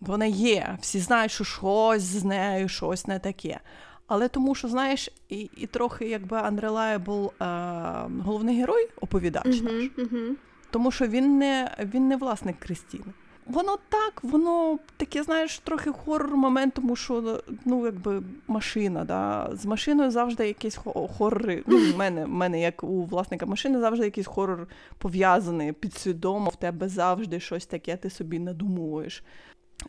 [0.00, 3.60] Вона є, всі знають, що щось з нею, щось не таке.
[4.06, 10.06] Але тому, що, знаєш, і, і трохи якби unreliable е, головний герой, оповідач наш, Угу,
[10.12, 10.36] угу.
[10.70, 13.12] тому що він не, він не власник Кристіни.
[13.48, 19.04] Воно так, воно таке, знаєш, трохи хорор момент, тому що ну, якби машина.
[19.04, 19.50] Да?
[19.52, 21.62] З машиною завжди якісь хо- хорори.
[21.66, 26.56] Ну, в мене, в мене, як у власника машини, завжди якийсь хорор пов'язаний підсвідомо, в
[26.56, 29.22] тебе завжди щось таке ти собі надумуєш,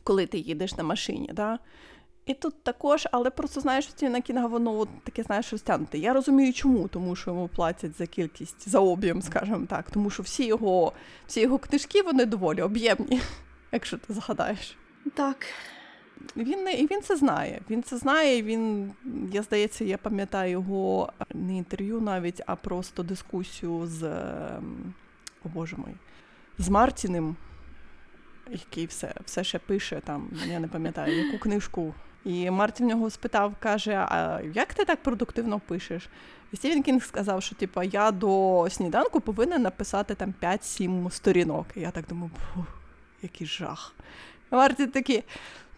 [0.04, 1.30] коли ти їдеш на машині.
[1.34, 1.60] Да?
[2.30, 5.98] І тут також, але просто знаєш, Стівена Кінга, воно от таке, знаєш, розтягнуте.
[5.98, 10.24] Я розумію, чому, тому що йому платять за кількість, за об'єм, скажімо так, тому що
[10.24, 10.94] всі його,
[11.28, 13.22] всі його книжки вони доволі об'ємні,
[13.72, 14.78] якщо ти згадаєш.
[15.14, 15.46] Так.
[16.38, 17.62] Він не- і він це знає.
[17.70, 18.42] Він це знає.
[18.42, 18.92] Він,
[19.32, 24.94] я здається, я пам'ятаю його не інтерв'ю навіть, а просто дискусію з ем,
[25.46, 25.94] о Боже мой,
[26.58, 27.36] з Мартіним,
[28.52, 31.94] який все, все ще пише там, я не пам'ятаю, яку книжку.
[32.26, 36.10] І Мартін в нього спитав, каже: А як ти так продуктивно пишеш?
[36.52, 41.66] І Стівен Кінг сказав, що типу, я до сніданку повинен написати там 5-7 сторінок.
[41.76, 42.66] І я так думаю, «Фу,
[43.22, 43.96] який жах.
[44.50, 45.24] А Мартін такий.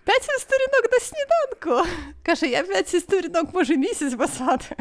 [0.04, 1.90] П'ять сторінок до сніданку.
[2.24, 4.76] Каже, я п'ять сторінок можу місяць писати.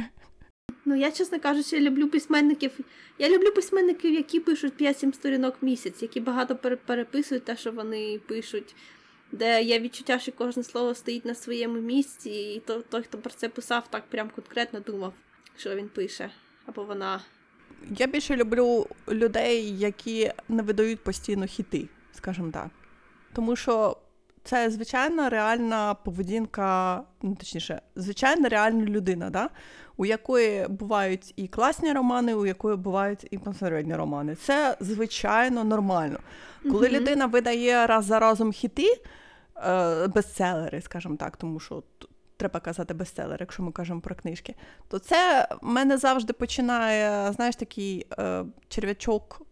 [0.85, 2.71] Ну, я, чесно кажучи, люблю письменників.
[3.19, 8.21] Я люблю письменників, які пишуть 5-7 сторінок в місяць, які багато переписують те, що вони
[8.27, 8.75] пишуть,
[9.33, 13.31] де є відчуття, що кожне слово стоїть на своєму місці, і то, той, хто про
[13.31, 15.13] це писав, так прям конкретно думав,
[15.57, 16.31] що він пише,
[16.67, 17.21] або вона.
[17.91, 21.89] Я більше люблю людей, які не видають постійно хіти,
[22.21, 22.69] скажімо так.
[23.33, 23.97] Тому що
[24.45, 29.51] це звичайна реальна поведінка, ну точніше, звичайна реальна людина, да?
[29.97, 34.35] у якої бувають і класні романи, у якої бувають і посередні романи.
[34.35, 36.19] Це звичайно нормально.
[36.63, 36.97] Коли Мгм.
[36.97, 39.03] людина видає раз за разом хіти,
[39.57, 41.83] е, бестселери, скажімо так, тому що
[42.37, 44.55] треба казати бестселер, якщо ми кажемо про книжки,
[44.89, 49.43] то це в мене завжди починає, знаєш, такий е, черв'ячок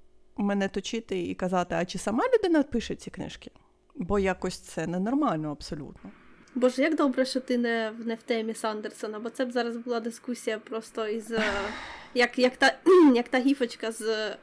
[0.42, 3.50] мене точити і казати, а чи сама людина пише ці книжки?
[3.96, 6.10] Бо якось це ненормально абсолютно.
[6.54, 10.00] Боже, як добре, що ти не, не в темі Сандерсона, бо це б зараз була
[10.00, 11.30] дискусія просто із.
[11.32, 11.42] е,
[12.14, 12.78] Як, як, та,
[13.14, 14.00] як та гіфочка з.
[14.02, 14.36] е,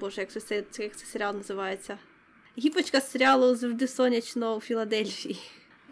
[0.00, 1.98] Боже, як це- як це серіал називається?
[2.58, 5.38] Гіфочка з серіалу завжди сонячно у Філадельфії.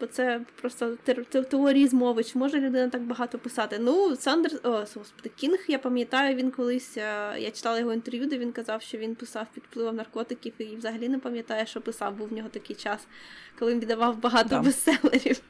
[0.03, 2.23] Бо це просто те- те- теорії змови.
[2.23, 3.77] Чи може людина так багато писати?
[3.79, 6.97] Ну, Сандерс, о, господи, Кінг, я пам'ятаю, він колись.
[6.97, 10.75] е, Я читала його інтерв'ю, де він казав, що він писав під впливом наркотиків, і
[10.75, 12.15] взагалі не пам'ятає, що писав.
[12.15, 13.07] Був в нього такий час,
[13.59, 14.61] коли він віддавав багато Да.
[14.61, 15.41] бестселерів.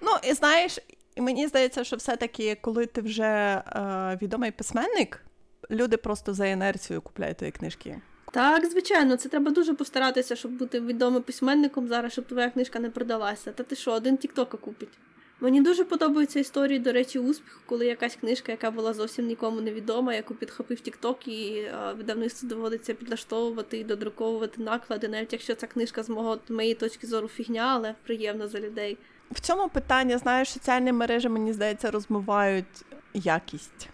[0.00, 0.78] Ну, і знаєш,
[1.14, 3.22] і мені здається, що все-таки, коли ти вже
[3.66, 5.24] е, відомий письменник,
[5.70, 8.00] люди просто за інерцією купляють твої книжки.
[8.30, 12.90] Так, звичайно, це треба дуже постаратися, щоб бути відомим письменником зараз, щоб твоя книжка не
[12.90, 13.52] продалася.
[13.52, 14.98] Та ти що, один тіктока купить.
[15.40, 19.72] Мені дуже подобаються історії, до речі, успіху, коли якась книжка, яка була зовсім нікому не
[19.72, 26.02] відома, яку підхопив Тікток, і видавництву доводиться підлаштовувати і додруковувати наклади, навіть якщо ця книжка
[26.02, 28.98] з мого моєї точки зору фігня, але приємно за людей.
[29.30, 33.88] В цьому питанні, знаєш, соціальні мережі, мені здається, розмивають якість.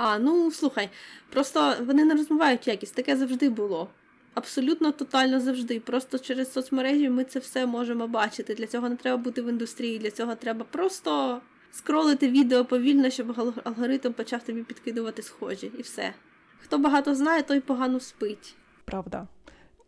[0.00, 0.90] А, ну слухай,
[1.30, 3.88] просто вони не розмивають якість, таке завжди було.
[4.34, 5.80] Абсолютно тотально завжди.
[5.80, 8.54] Просто через соцмережі ми це все можемо бачити.
[8.54, 11.40] Для цього не треба бути в індустрії, для цього треба просто
[11.72, 16.14] скролити відео повільно, щоб алгоритм почав тобі підкидувати схожі, і все.
[16.58, 18.54] Хто багато знає, той погано спить.
[18.84, 19.26] Правда.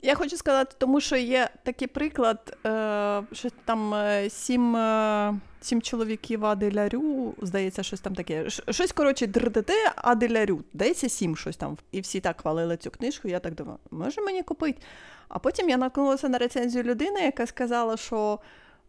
[0.03, 5.83] Я хочу сказати, тому що є такий приклад, е, що там е, сім, е, сім
[5.83, 8.51] чоловіків Аделярю, здається, щось там таке.
[8.51, 10.65] Щось, коротше, дрдт Аделярю.
[10.75, 11.77] Здається, сім щось там.
[11.93, 13.29] І всі так хвалили цю книжку.
[13.29, 14.83] Я так думаю, може мені купити?
[15.29, 18.39] А потім я наткнулася на рецензію людини, яка сказала, що.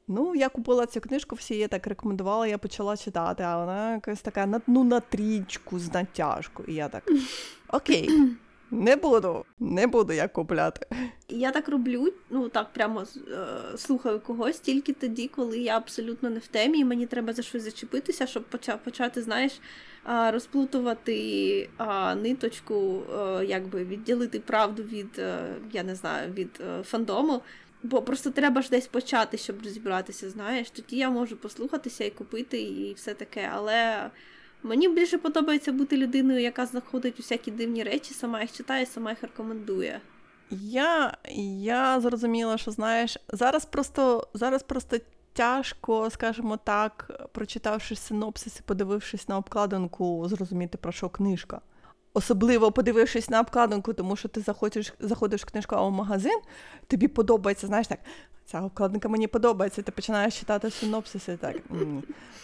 [0.07, 4.21] Ну, я купила цю книжку, всі її так рекомендували, я почала читати, а вона якась
[4.21, 6.67] така ну, на трічку з натяжкою.
[6.67, 7.03] І я так,
[7.67, 8.09] окей,
[8.71, 10.87] не буду, не буду я купляти.
[11.29, 13.07] Я так роблю, ну так прямо е,
[13.77, 17.63] слухаю когось тільки тоді, коли я абсолютно не в темі, і мені треба за щось
[17.63, 19.59] зачепитися, щоб поча- почати, знаєш,
[20.03, 26.83] а, розплутувати а, ниточку, е, якби відділити правду від, е, я не знаю, від е,
[26.83, 27.41] фандому.
[27.83, 30.69] Бо просто треба ж десь почати, щоб розібратися, знаєш.
[30.69, 33.49] Тоді я можу послухатися і купити, і все таке.
[33.53, 34.09] Але
[34.63, 39.21] мені більше подобається бути людиною, яка знаходить усякі дивні речі, сама їх читає, сама їх
[39.21, 40.01] рекомендує.
[40.51, 41.17] Я,
[41.63, 44.97] я зрозуміла, що знаєш, зараз просто, зараз просто
[45.33, 51.61] тяжко, скажімо так, прочитавши синопсис і подивившись на обкладинку, зрозуміти, про що книжка.
[52.13, 56.39] Особливо подивившись на обкладинку, тому що ти заходиш, заходиш в книжковий магазин,
[56.87, 57.99] тобі подобається, знаєш так.
[58.51, 61.55] Ця обкладинка мені подобається, ти починаєш читати синопсис і так.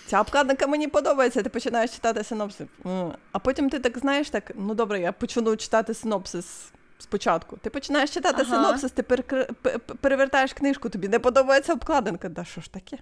[0.07, 2.67] Ця обкладинка мені подобається, ти починаєш читати синопсис.
[3.31, 7.57] А потім ти так знаєш, так, ну добре, я почну читати синопсис спочатку.
[7.57, 8.55] Ти починаєш читати Ага.
[8.55, 9.51] синопсис, ти перекр-
[10.01, 12.29] перевертаєш книжку, тобі не подобається обкладинка.
[12.29, 12.97] Да що ж таке?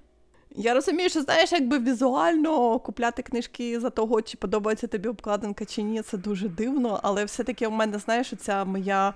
[0.55, 5.81] Я розумію, що знаєш, якби візуально купляти книжки за того, чи подобається тобі обкладинка чи
[5.81, 9.13] ні, це дуже дивно, але все-таки у мене, знаєш, ця моя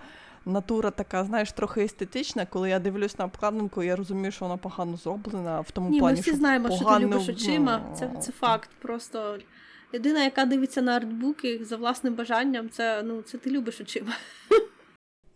[0.49, 2.45] натура така, знаєш, трохи естетична.
[2.45, 6.15] Коли я дивлюсь на обкладинку, я розумію, що вона погано зроблена в тому Ні, плані.
[6.15, 7.81] ми всі що знаємо, що ти любиш очима.
[7.89, 8.69] ну, Це, це факт.
[8.81, 9.37] Просто
[9.93, 14.11] людина, яка дивиться на артбуки за власним бажанням, це ну це ти любиш очима.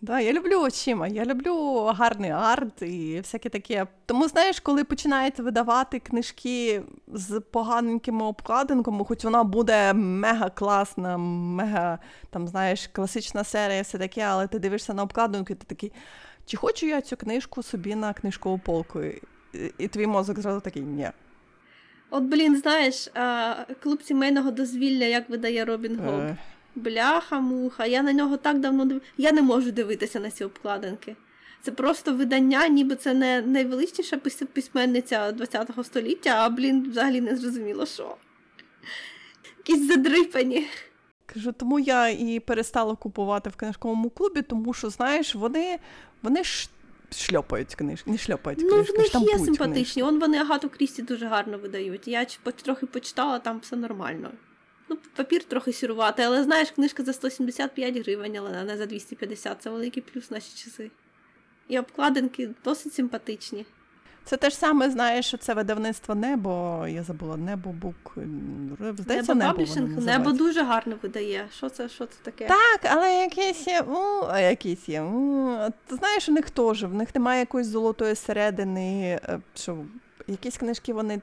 [0.04, 3.88] Да, я люблю очима, я люблю гарний арт і всяке таке.
[4.06, 12.00] Тому, знаєш, коли починають видавати книжки з поганенькими обкладинками, хоч вона буде мега класна, мега
[12.30, 15.92] там, знаєш, класична серія, все таке, але ти дивишся на обкладинку, і ти такий,
[16.46, 19.02] чи хочу я цю книжку собі на книжкову полку?
[19.02, 19.22] І,
[19.78, 21.10] і твій мозок зразу такий, ні.
[22.10, 23.10] От, блін, знаєш,
[23.84, 26.20] клуб сімейного дозвілля, як видає Робін Гуд.
[26.20, 26.38] Е,
[26.76, 29.02] Бляха, муха, я на нього так давно див...
[29.18, 31.16] Я не можу дивитися на ці обкладинки.
[31.62, 34.18] Це просто видання, ніби це не найвеличніша
[34.54, 35.34] письменниця
[35.68, 38.16] ХХ століття, а блін, взагалі не зрозуміло що.
[39.58, 40.68] Якісь задрипані.
[41.26, 45.80] Кажу, тому я і перестала купувати в книжковому клубі, тому що, знаєш, вони,
[46.22, 46.70] вони ж
[47.12, 49.74] шльопають книжки, не шльопають Ну, книжки, в них є симпатичні.
[49.74, 50.04] книжки.
[50.04, 52.08] Он вони Агату Крісті дуже гарно видають.
[52.08, 52.26] Я
[52.64, 54.32] трохи почитала, там все нормально.
[54.90, 59.62] Ну, папір трохи сірувати, але знаєш, книжка за 175 гривень, але не за 250.
[59.62, 60.92] Це великий плюс в наші часи.
[61.68, 63.66] І обкладинки досить симпатичні.
[64.26, 66.86] Це те ж саме, знаєш, що це видавництво небо.
[66.90, 68.16] Я забула небо book.
[68.98, 71.48] Здається, Небо Publishing, небо дуже гарно видає.
[71.58, 72.48] Що це, що це таке?
[72.48, 73.82] Так, але якісь є.
[73.82, 75.02] У, а якісь є.
[75.02, 75.58] у.
[75.88, 79.20] Ти знаєш, у них теж, в них немає якоїсь золотої середини.
[79.30, 79.78] е, Що
[80.28, 81.22] якісь книжки вони.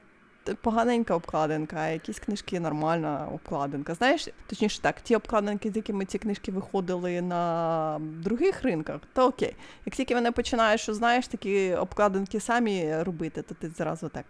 [0.61, 3.93] Поганенька обкладинка, а якісь книжки нормальна обкладинка.
[3.93, 9.55] Знаєш, точніше так, ті обкладинки, з якими ці книжки виходили на других ринках, то окей.
[9.85, 14.25] Як тільки вони починають, що знаєш, такі обкладинки самі робити, то ти зразу так.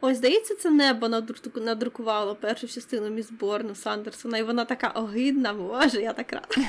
[0.00, 1.08] Ось, здається, це небо
[1.54, 6.46] надрукувало першу частину Міс Борну Сандерсона, і вона така огидна, боже, я так рада.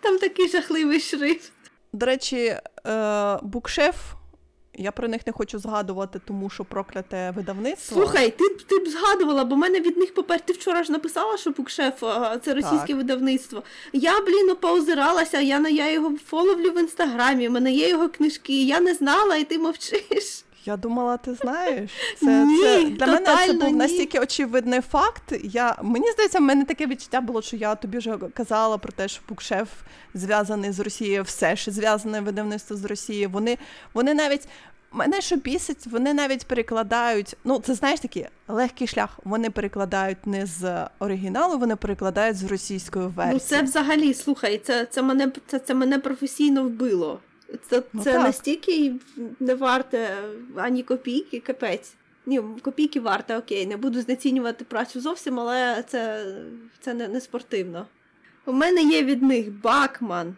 [0.00, 1.52] Там такий жахливий шрифт.
[1.92, 4.17] До речі, е, букшеф.
[4.80, 7.96] Я про них не хочу згадувати, тому що прокляте видавництво.
[8.02, 10.40] Слухай, ти, б- ти б згадувала, бо мене від них попер...
[10.40, 12.00] Ти вчора ж написала, що букшеф
[12.44, 12.96] це російське Так.
[12.96, 13.62] видавництво.
[13.92, 18.80] Я, блін, поозиралася, я, я його фоловлю в інстаграмі, в мене є його книжки, я
[18.80, 20.44] не знала, і ти мовчиш.
[20.68, 21.90] Я думала, ти знаєш.
[22.20, 23.72] Це, Ні, це для мене це був ні.
[23.72, 25.32] настільки очевидний факт.
[25.42, 29.08] Я, мені здається, в мене таке відчуття було, що я тобі вже казала про те,
[29.08, 29.68] що букшеф
[30.14, 33.30] зв'язаний з Росією, все що зв'язане видавництво з Росією.
[33.30, 33.58] Вони,
[33.94, 34.48] вони навіть.
[34.92, 37.36] Мене що бісить, вони навіть перекладають.
[37.44, 39.18] Ну, це знаєш такий легкий шлях.
[39.24, 43.32] Вони перекладають не з оригіналу, вони перекладають з російської версії.
[43.32, 47.20] Ну це взагалі, слухай, це, це, мене, це, це мене професійно вбило.
[47.68, 48.22] Це, Ну, це так.
[48.22, 48.94] настільки
[49.40, 50.16] не варте
[50.56, 51.94] ані копійки, капець.
[52.26, 56.26] Ні, копійки варте, окей, не буду знецінювати працю зовсім, але це,
[56.80, 57.86] це не, не спортивно.
[58.46, 60.36] У мене є від них Бакман,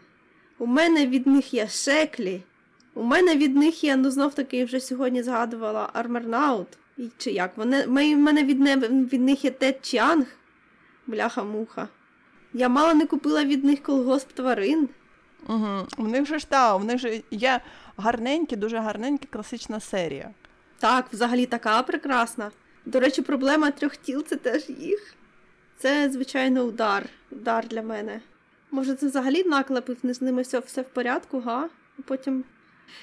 [0.59, 2.43] у мене від них є Шеклі,
[2.95, 6.69] у мене від них є, ну знов таки вже сьогодні згадувала Армернаут.
[7.19, 7.57] Чи як?
[7.57, 8.77] Вони, в мене від, не,
[9.13, 10.27] від них є Тед Чанг,
[11.07, 11.89] бляха-муха.
[12.53, 14.89] Я мало не купила від них колгосп тварин.
[15.49, 15.87] Угу.
[15.97, 17.61] У них же ж та, у них же є
[17.97, 20.31] гарненькі, дуже гарненька класична серія.
[20.79, 22.51] Так, взагалі така прекрасна.
[22.85, 25.15] До речі, проблема трьох тіл це теж їх.
[25.79, 27.07] Це, звичайно, удар.
[27.31, 28.21] Удар для мене.
[28.71, 31.69] Може, це взагалі наклепив, не з ними все, все в порядку, га?
[32.05, 32.45] Потім.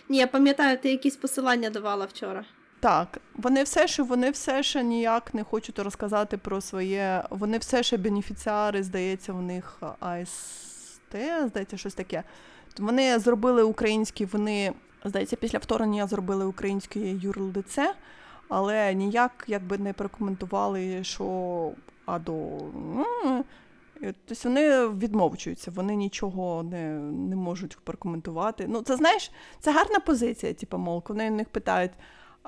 [0.09, 2.45] Ні, я пам'ятаю, ти якісь посилання давала вчора.
[2.79, 7.23] Так, вони все ще, вони все ще ніяк не хочуть розказати про своє.
[7.29, 9.79] Вони все ще бенефіціари, здається, в них
[11.13, 12.23] АСТ, здається, щось таке.
[12.79, 14.73] Вони зробили українські, вони,
[15.05, 17.93] здається, після вторгнення зробили українське юрлице,
[18.49, 21.71] але ніяк якби не прокоментували, що
[22.05, 22.33] а до.
[22.33, 23.43] м,
[24.01, 28.65] і, Тобто вони відмовчуються, вони нічого не, не можуть прокоментувати.
[28.69, 31.91] Ну, це знаєш, це гарна позиція, типу, мол, вони них питають.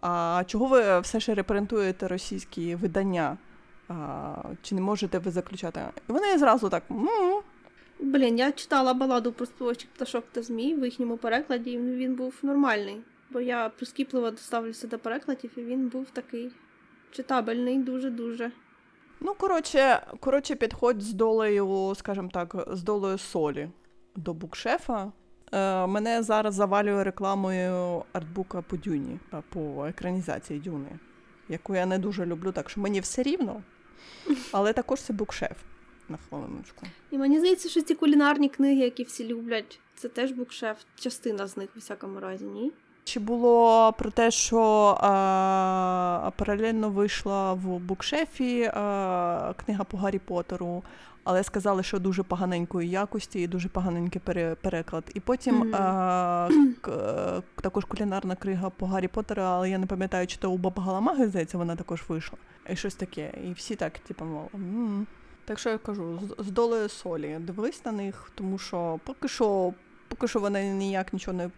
[0.02, 3.38] А чого ви все ще репрезентуєте російські видання?
[3.88, 5.82] А, чи не можете ви заключати?
[6.10, 6.84] І вони зразу так.
[6.92, 7.42] «М-м».
[8.00, 12.34] Блін, я читала баладу про співочих пташок та змій в їхньому перекладі, і він був
[12.44, 13.02] нормальний.
[13.30, 16.52] Бо я прискіпливо доставлюся до перекладів, і він був такий
[17.12, 18.52] читабельний, дуже-дуже.
[19.20, 23.70] Ну, коротше, коротше, підходь з долею, скажімо так, з долею солі
[24.16, 25.12] до букшефа.
[25.52, 29.20] Е, мене зараз завалює рекламою артбука по Дюні,
[29.50, 31.00] по екранізації Дюни,
[31.50, 33.64] яку я не дуже люблю, так що мені все рівно.
[34.52, 35.58] Але також це букшеф
[36.10, 36.86] на хвилиночку.
[37.12, 41.58] І мені здається, що ці кулінарні книги, які всі люблять, це теж букшеф, частина з
[41.58, 42.72] них, у всякому разі, ні?
[43.04, 44.62] Чи було про те, що
[45.02, 50.84] а, паралельно вийшла в букшефі а, книга по Гаррі Поттеру,
[51.24, 55.04] але сказали, що дуже поганенької якості і дуже поганенький пере- переклад.
[55.14, 55.76] І потім Мгм.
[55.76, 56.50] а,
[56.82, 60.58] к- е, також кулінарна крига по Гаррі Поттеру, але я не пам'ятаю, чи то у
[60.58, 62.38] Боба Галамаги, здається, вона також вийшла.
[62.72, 63.32] І щось таке.
[63.50, 64.50] І всі так, типу, мов.
[65.50, 67.38] Так що я кажу, з, з долею солі.
[67.40, 69.74] Дивись на них, тому що поки що.
[70.08, 71.50] Поки що вони ніяк нічого не,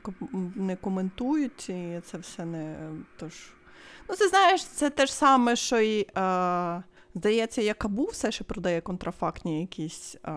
[0.56, 2.76] не коментують, і це все не.
[3.18, 3.34] Тож.
[4.10, 6.08] Ну, ти знаєш, це те ж саме, що й.
[6.18, 6.84] Е,
[7.16, 10.16] здається, Якабу все ще продає контрафактні якісь.
[10.16, 10.32] Е,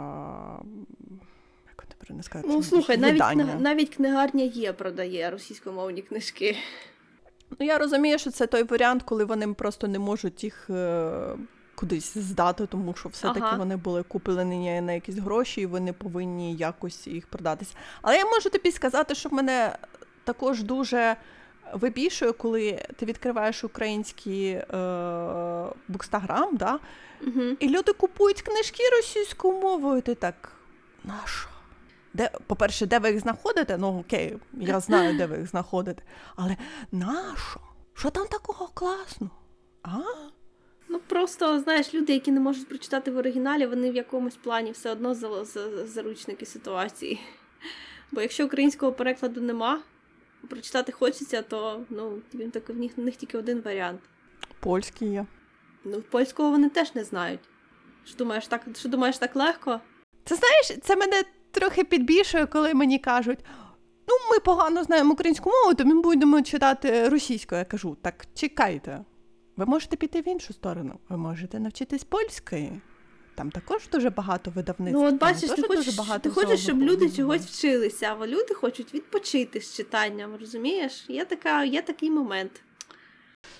[1.68, 2.48] як вони правильно сказати?
[2.52, 3.56] Ну слухай, навіть видання.
[3.60, 6.56] навіть книгарня є продає російськомовні книжки.
[7.58, 11.36] Ну, я розумію, що це той варіант, коли вони просто не можуть їх е,
[11.74, 13.56] кудись здати, тому що все-таки Ага.
[13.56, 17.74] вони були куплені на якісь гроші, і вони повинні якось їх продатися.
[18.02, 19.78] Але я можу тобі сказати, що в мене
[20.24, 21.16] також дуже
[21.72, 24.64] вибішує, коли ти відкриваєш український е,
[25.88, 26.78] букстаграм, да?
[27.26, 27.42] Угу.
[27.60, 30.52] і люди купують книжки російською мовою, ти так,
[31.04, 31.48] нащо?
[32.14, 33.78] Де, по-перше, де ви їх знаходите?
[33.78, 36.02] Ну окей, я знаю, де ви їх знаходите.
[36.36, 36.56] Але
[36.92, 37.60] нащо?
[37.94, 39.32] Що там такого класного?
[39.82, 39.98] А?
[40.94, 44.90] Ну просто знаєш, люди, які не можуть прочитати в оригіналі, вони в якомусь плані все
[44.90, 47.20] одно за, за, заручники ситуації.
[48.12, 49.80] Бо якщо українського перекладу нема,
[50.50, 54.00] прочитати хочеться, то ну він так в них, в них тільки один варіант.
[54.60, 55.26] Польські є.
[55.84, 57.40] Ну, польського вони теж не знають.
[58.04, 59.80] Що думаєш, так, що думаєш так легко?
[60.24, 63.38] Це знаєш, це мене трохи підбільшує, коли мені кажуть.
[64.08, 67.58] Ну, ми погано знаємо українську мову, то ми будемо читати російською.
[67.58, 69.04] Я кажу, так чекайте.
[69.56, 70.98] Ви можете піти в іншу сторону.
[71.08, 72.80] Ви можете навчитись польської.
[73.34, 75.00] Там також дуже багато видавництв.
[75.00, 78.94] Ну, от бачиш, ти дуже багато ти хочеш, щоб люди чогось вчилися, а люди хочуть
[78.94, 81.04] відпочити з читанням, розумієш?
[81.08, 82.62] Є, така, є такий момент.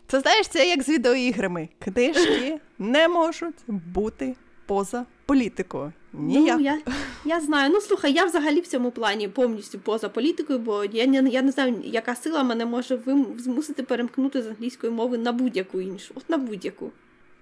[0.07, 1.69] Це знаєш, це як з відеоіграми.
[1.79, 4.37] Книжки не можуть бути
[4.67, 5.93] поза політикою.
[6.19, 6.59] Ніяк.
[6.59, 6.79] Ну, я,
[7.25, 7.71] я знаю.
[7.75, 11.51] Ну слухай, я взагалі в цьому плані повністю поза політикою, бо я не, я не
[11.53, 16.15] знаю, яка сила мене може вим, змусити перемкнути з англійської мови на будь-яку іншу.
[16.17, 16.91] От на будь-яку.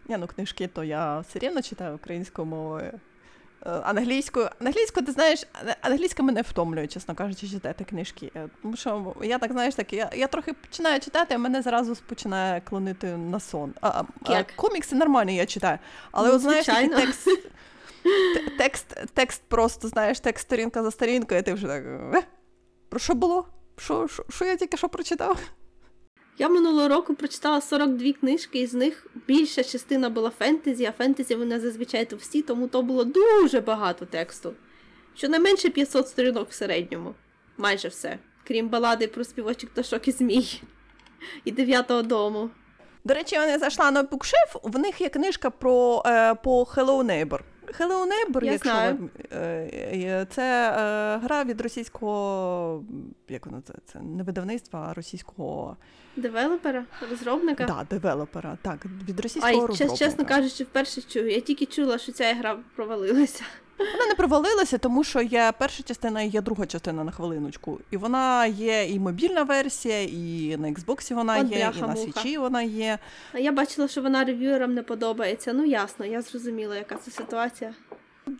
[0.09, 2.93] Ні, ну книжки, то я все рівно читаю українською мовою.
[3.67, 5.47] Е, Англійською, англійською, ти знаєш,
[5.81, 8.31] англійська мене втомлює, чесно кажучи, читати книжки.
[8.37, 11.97] Е, Тому що я так, знаєш, так, я, я трохи починаю читати, а мене зразу
[12.07, 13.73] починає клонити на сон.
[13.81, 15.79] А, а, комікси нормально я читаю.
[16.13, 17.49] Але Ну, от, знаєш, такий текст, те-
[18.59, 21.85] текст, текст просто, знаєш, текст сторінка за сторінкою, і ти вже так.
[22.15, 22.23] «Е,
[22.89, 23.47] Про що було?
[23.77, 25.39] Що, що, що я тільки що прочитав?
[26.39, 31.35] Я минулого року прочитала 42 книжки, і з них більша частина була фентезі, а фентезі
[31.35, 34.55] вони зазвичай товсті, тому то було дуже багато тексту.
[35.15, 37.15] Щонайменше 500 сторінок в середньому.
[37.57, 38.19] Майже все.
[38.45, 40.63] Крім балади про співочих пташок і змій.
[41.45, 42.51] І дев'ятого дому.
[43.05, 47.03] До речі, я не зайшла на букшеф, в них є книжка про е, по Hello
[47.05, 47.41] Neighbor.
[47.67, 48.97] Hello Neighbor, Я якщо знаю.
[48.97, 52.85] ви, е, е, це е, гра від російського,
[53.29, 55.77] як воно це, це не видавництва, а російського
[56.17, 57.65] Девелопера, розробника.
[57.65, 58.59] да, девелопера.
[58.63, 59.97] Так, від російського чес- розробника.
[60.05, 61.31] чесно кажучи, вперше чую.
[61.31, 63.45] Я тільки чула, що ця гра провалилася.
[63.79, 67.81] Вона не провалилася, тому що є перша частина і є друга частина на хвилиночку.
[67.91, 72.39] І вона є і мобільна версія, і на Xbox вона От є, і на свічі
[72.39, 72.99] вона є.
[73.33, 75.53] А я бачила, що вона рев'юерам не подобається.
[75.53, 77.75] Ну ясно, я зрозуміла, яка це ситуація.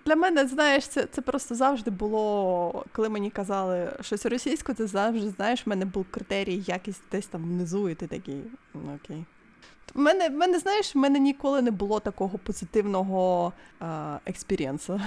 [0.05, 5.31] Для мене, знаєш, це, це просто завжди було, коли мені казали щось російською, це завжди,
[5.31, 8.43] знаєш, в мене був критерій якість десь там внизу, і ти такий,
[8.75, 9.25] ну окей.
[9.95, 13.53] В мене, в мене, знаєш, в мене ніколи не було такого позитивного
[14.27, 15.01] експірієнсу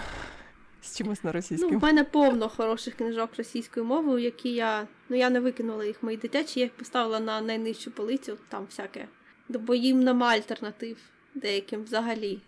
[0.81, 1.79] з чимось на Ну, російському.
[1.79, 4.87] в мене повно хороших книжок російською мовою, які я.
[5.09, 9.07] Ну я не викинула їх мої дитячі, я їх поставила на найнижчу полицю, там всяке.
[9.49, 10.97] Бо їм нема альтернатив
[11.35, 12.39] деяким взагалі.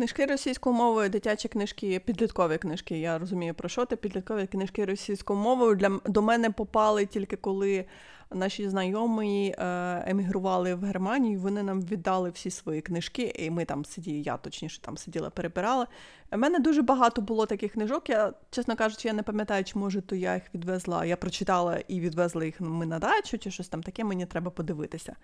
[0.00, 2.98] Книжки російською мовою, дитячі книжки, підліткові книжки.
[2.98, 3.96] Я розумію про що ти.
[3.96, 7.84] Підліткові книжки російською мовою для до мене попали тільки коли
[8.30, 9.64] наші знайомі е,
[10.06, 11.40] емігрували в Германію.
[11.40, 15.86] Вони нам віддали всі свої книжки, і ми там сиділи, я точніше там сиділа, перебирала.
[16.32, 18.10] У мене дуже багато було таких книжок.
[18.10, 21.04] Я, чесно кажучи, я не пам'ятаю, чи може то я їх відвезла.
[21.04, 25.16] Я прочитала і відвезла їх ми на дачу, чи щось там таке, мені треба подивитися.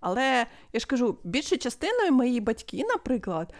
[0.00, 3.54] Але я ж кажу, більшою частиною мої батьки, наприклад,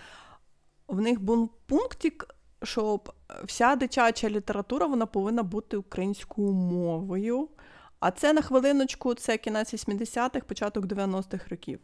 [0.89, 3.01] в них був пунктик, що
[3.45, 7.49] вся дитяча література вона повинна бути українською мовою.
[8.01, 11.79] А це на хвилиночку, це кінець 80-х, початок 90-х років.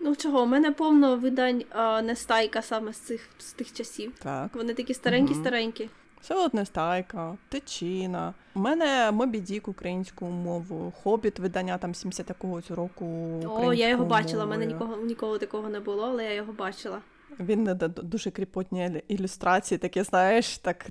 [0.00, 4.12] Ну чого, у мене повно видань а, нестайка саме з цих з тих часів.
[4.22, 4.54] Так.
[4.54, 5.42] Вони такі старенькі, Мгм.
[5.42, 5.90] старенькі.
[6.22, 8.34] Солодна стайка, тичина.
[8.54, 13.04] У мене Мобі Дік українською мовою, Хобіт видання там 70 якогось року.
[13.48, 14.44] О, я його бачила.
[14.44, 16.98] У мене нікого ніколи такого не було, але я його бачила.
[17.40, 20.86] Він не дуже кріпотні ілюстрації, такі, знаєш, так.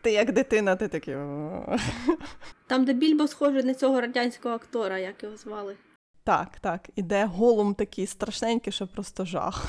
[0.00, 1.14] Ти як дитина, ти такий.
[2.66, 5.76] Там, де Більбо схожий на цього радянського актора, як його звали.
[6.24, 6.88] Так, так.
[6.96, 9.66] Іде голум такий страшненький, що просто жах.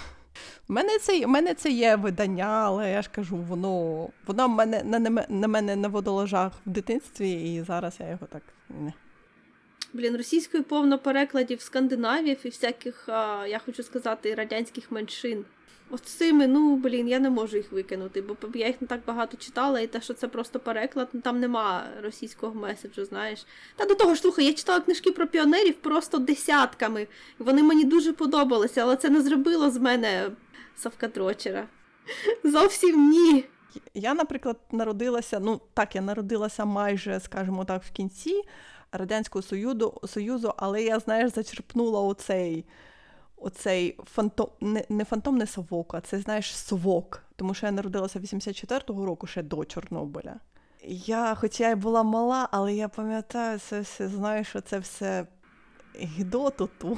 [0.69, 4.83] У мене це, у мене це є видання, але я ж кажу, воно, воно мене,
[4.83, 8.43] на, на, на мене наводило жах в дитинстві, і зараз я його так.
[8.69, 8.93] Не.
[9.93, 15.45] Блін, російською повно перекладів скандинавів і всяких, а, я хочу сказати, радянських меншин.
[15.89, 19.37] От цими, ну блін, я не можу їх викинути, бо я їх не так багато
[19.37, 23.45] читала, і те, що це просто переклад, ну там нема російського меседжу, знаєш.
[23.75, 27.07] Та до того ж, слухай, я читала книжки про піонерів просто десятками.
[27.39, 30.31] Вони мені дуже подобалися, але це не зробило з мене
[30.75, 31.67] Савкадрочера.
[32.43, 33.45] Зовсім ні.
[33.93, 38.41] Я, наприклад, народилася, ну так, я народилася майже, скажімо так, в кінці
[38.91, 42.65] Радянського Союзу, Союзу але я, знаєш, зачерпнула оцей,
[43.37, 47.23] оцей фантом, не, не фантом, не совок, а це, знаєш, совок.
[47.35, 50.35] Тому що я народилася 84-го року ще до Чорнобиля.
[50.89, 55.27] Я, хоча я була мала, але я пам'ятаю це все, знаєш, що це все
[55.99, 56.97] гідоту ту.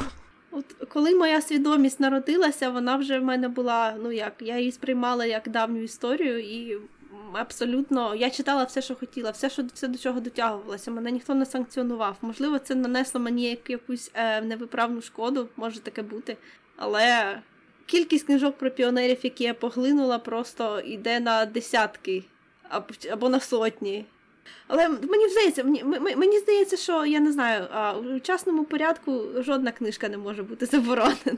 [0.52, 5.26] От коли моя свідомість народилася, вона вже в мене була, ну як, я її сприймала
[5.26, 6.78] як давню історію, і
[7.34, 10.92] абсолютно я читала все, що хотіла, все, що все до чого дотягувалося.
[10.92, 12.18] Мене ніхто не санкціонував.
[12.22, 16.38] Можливо, це нанесло мені якусь е, невиправну шкоду, може таке бути.
[16.76, 17.40] Але
[17.86, 22.24] кількість книжок про піонерів, які я поглинула, просто йде на десятки
[23.10, 24.06] або, на сотні.
[24.68, 27.68] Але мені здається, мені, мені здається, що я не знаю,
[28.16, 31.16] у частному порядку жодна книжка не може бути заборонена.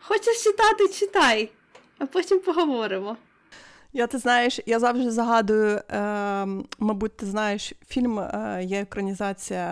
[0.00, 1.50] Хочеш читати, читай,
[1.98, 3.16] а потім поговоримо.
[3.94, 6.46] Я ти знаєш, я завжди загадую, е,
[6.78, 9.64] мабуть, ти знаєш, фільм е, є екранізація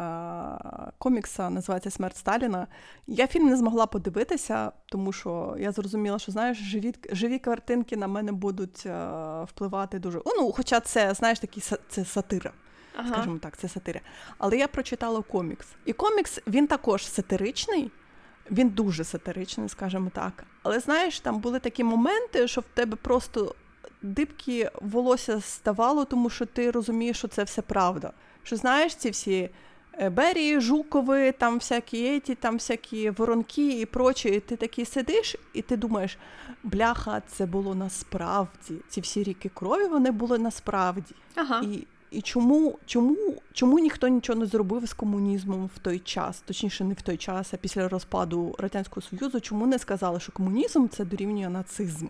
[0.00, 2.66] е, комікса, називається Смерть Сталіна.
[3.06, 8.06] Я фільм не змогла подивитися, тому що я зрозуміла, що знаєш, живі, живі картинки на
[8.06, 9.08] мене будуть е,
[9.44, 10.18] впливати дуже.
[10.18, 12.52] О, Ну, хоча це, знаєш, такий це сатира.
[12.96, 13.08] Ага.
[13.08, 14.00] скажімо так, це сатира.
[14.38, 15.66] Але я прочитала комікс.
[15.84, 17.90] І комікс він також сатиричний,
[18.50, 20.44] він дуже сатиричний, скажімо так.
[20.62, 23.54] Але знаєш, там були такі моменти, що в тебе просто
[24.02, 28.12] дибки волосся ставало, тому що ти розумієш, що це все правда.
[28.42, 29.50] Що знаєш, ці всі.
[30.00, 34.28] е, Берії, Жукови, там всякі еті, там всякі воронки і прочі.
[34.28, 36.18] І ти такий сидиш, і ти думаєш,
[36.62, 38.74] бляха, це було насправді.
[38.88, 41.14] Ці всі ріки крові вони були насправді.
[41.34, 41.60] Ага.
[41.64, 43.16] І, і чому, чому,
[43.52, 47.54] чому ніхто нічого не зробив з комунізмом в той час, точніше, не в той час,
[47.54, 52.06] а після розпаду Радянського Союзу, чому не сказали, що комунізм це дорівнює нацизм?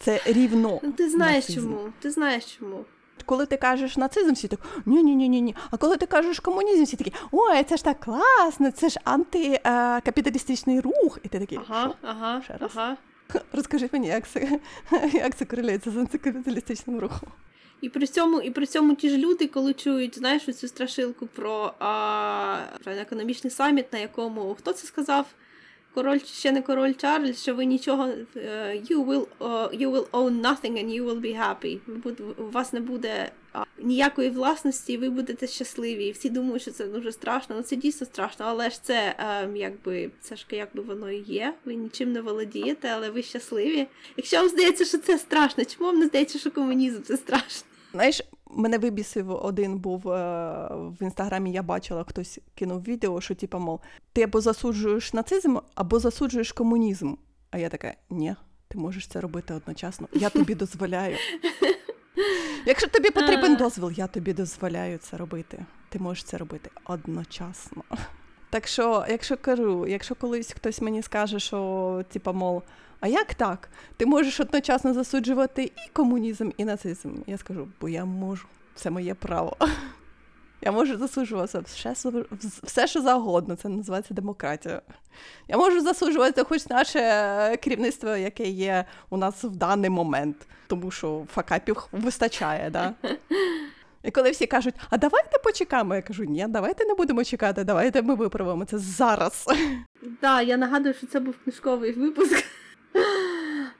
[0.00, 0.80] Це рівно.
[0.82, 1.60] Ну, ти знаєш нацизм.
[1.70, 1.92] чому?
[2.00, 2.84] Ти знаєш чому?
[3.24, 5.54] Коли ти кажеш нацизм, всі так ні, ні.
[5.70, 10.80] А коли ти кажеш комунізм, всі такі ой, це ж так класно, це ж антикапіталістичний
[10.80, 11.18] рух.
[11.22, 12.08] І ти такий, Ага, що?
[12.08, 12.70] ага, Ще раз?
[12.76, 12.96] ага.
[13.52, 14.60] Розкажи мені, як це,
[15.12, 17.28] як це корелюється з антикапіталістичним рухом.
[17.80, 21.74] І при цьому, і при цьому ті ж люди, коли чують, знаєш, цю страшилку про
[21.78, 25.26] а, економічний саміт, на якому хто це сказав?
[25.94, 29.26] Король ще не король Чарльз, що ви нічого е, you will,
[29.78, 31.78] you will own nothing and you will be happy.
[32.38, 33.30] У вас не буде
[33.78, 36.06] ніякої власності, і ви будете щасливі.
[36.06, 37.56] І всі думають, що це дуже страшно.
[37.56, 41.54] Ну це дійсно страшно, але ж це е, якби це ж якби воно і є.
[41.64, 43.86] Ви нічим не володієте, але ви щасливі.
[44.16, 47.67] Якщо вам здається, що це страшно, чому вам не здається, що комунізм це страшно?
[47.92, 51.52] Знаєш, мене вибісив один був е, в інстаграмі.
[51.52, 53.80] Я бачила, хтось кинув відео, що типу, мов,
[54.12, 57.14] ти або засуджуєш нацизм, або засуджуєш комунізм.
[57.50, 58.34] А я така, ні,
[58.68, 60.08] ти можеш це робити одночасно.
[60.12, 61.16] Я тобі дозволяю.
[62.66, 65.66] Якщо тобі потрібен дозвіл, я тобі дозволяю це робити.
[65.88, 67.82] Ти можеш це робити одночасно.
[68.50, 72.62] Так що, якщо кажу, якщо колись хтось мені скаже, що типа, мов,
[73.00, 73.68] а як так?
[73.96, 77.14] Ти можеш одночасно засуджувати і комунізм, і нацизм.
[77.26, 78.46] Я скажу, бо я можу.
[78.74, 79.56] Це моє право.
[80.60, 81.94] Я можу засуджувати все,
[82.62, 83.56] все, що завгодно.
[83.56, 84.82] Це називається демократія.
[85.48, 86.98] Я можу засуджувати хоч наше
[87.62, 90.36] керівництво, яке є у нас в даний момент,
[90.66, 92.94] тому що факапів вистачає, да?
[94.02, 98.02] І коли всі кажуть, а давайте почекаємо, я кажу, ні, давайте не будемо чекати, давайте
[98.02, 99.46] ми виправимо це зараз.
[100.20, 102.44] Так, я нагадую, що це був книжковий випуск.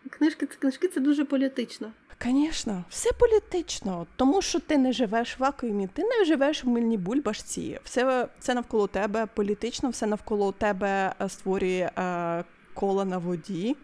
[0.08, 1.92] Книжки, це книжки це дуже політично.
[2.24, 6.96] Звісно, все політично, тому що ти не живеш в вакуумі, ти не живеш в мильній
[6.96, 7.78] бульбашці.
[7.84, 12.44] Все, все навколо тебе політично, все навколо тебе е, створює е,
[12.74, 13.76] кола на воді.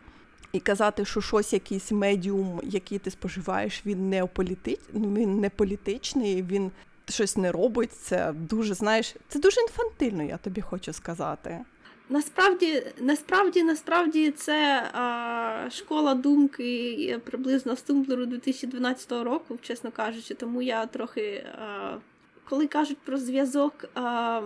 [0.52, 4.78] І казати, що щось, якийсь медіум, який ти споживаєш, він не політи...
[4.94, 6.70] він не політичний, він
[7.08, 7.92] щось не робить.
[7.92, 11.64] Це дуже, знаєш, це дуже інфантильно, я тобі хочу сказати.
[12.08, 20.62] Насправді, насправді, насправді, це а, школа думки приблизно з Тумблеру 2012 року, чесно кажучи, тому
[20.62, 21.46] я трохи.
[21.58, 21.96] А,
[22.48, 24.40] коли кажуть про зв'язок, а,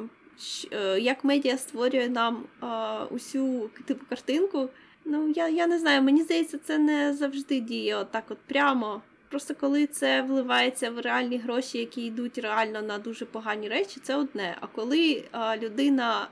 [0.73, 4.69] е, як медіа створює нам а, усю типу картинку,
[5.05, 9.03] ну я, я не знаю, мені здається, це не завжди діє отак от прямо.
[9.31, 14.17] Просто коли це вливається в реальні гроші, які йдуть реально на дуже погані речі, це
[14.17, 14.57] одне.
[14.61, 16.29] А коли а, людина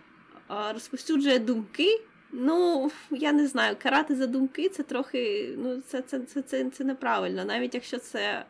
[0.48, 2.00] розповсюджує думки.
[2.32, 5.54] Ну, я не знаю, карати за думки це трохи.
[5.58, 8.44] Ну, це, це, це, це, це неправильно, навіть якщо це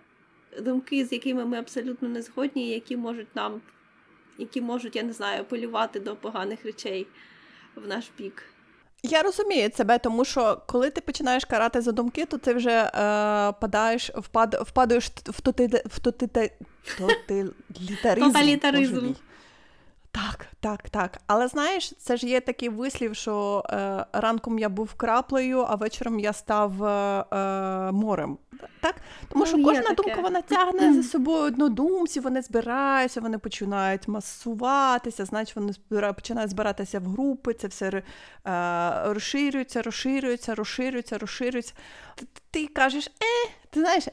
[0.60, 3.60] думки, з якими ми абсолютно не згодні, які можуть нам,
[4.38, 7.06] які можуть, я не знаю, полювати до поганих речей
[7.76, 8.42] в наш бік.
[9.02, 12.90] Я розумію тебе, тому що коли ти починаєш карати за думки, то ти вже е,
[13.52, 16.52] падаєш, впад, впадаєш в тоти, в тоти,
[16.98, 18.26] тоталітаризм.
[18.26, 18.94] Тоталітаризм.
[18.94, 19.14] Боже мій.
[20.16, 21.18] Так, так, так.
[21.26, 26.20] Але знаєш, це ж є такий вислів, що е, ранком я був краплею, а вечором
[26.20, 28.38] я став е, е, морем.
[28.80, 28.94] Так?
[29.28, 29.94] Тому Ну, що кожна таке.
[29.94, 36.50] думка вона тягне за собою однодумців, вони збираються, вони починають масуватися, значить вони збира- починають
[36.50, 38.02] збиратися в групи, це все е,
[39.12, 41.74] розширюється, розширюється, розширюється, розширюється.
[42.14, 44.04] Ти, ти кажеш, е, ти знаєш.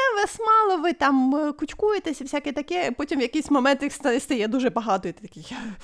[0.00, 4.20] Е, вас мало, ви там е, кучкуєтеся, всяке таке, потім в якийсь момент їх ста-
[4.20, 5.74] стає дуже багато, і ти такий, «Я-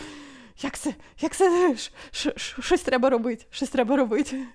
[0.62, 1.74] як це, як це,
[2.36, 4.46] щось треба робити, щось треба робити.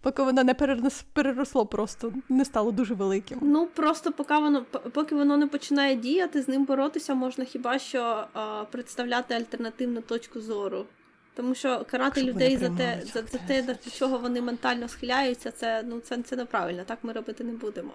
[0.00, 3.38] Поки воно не перерос- переросло просто, не стало дуже великим.
[3.42, 8.24] Ну просто поки воно поки воно не починає діяти, з ним боротися можна хіба що
[8.32, 10.86] а, представляти альтернативну точку зору.
[11.34, 15.50] Тому що карати Щоб людей за те, за, за те, до чого вони ментально схиляються,
[15.50, 16.82] це ну це, це неправильно.
[16.86, 17.90] Так ми робити не будемо.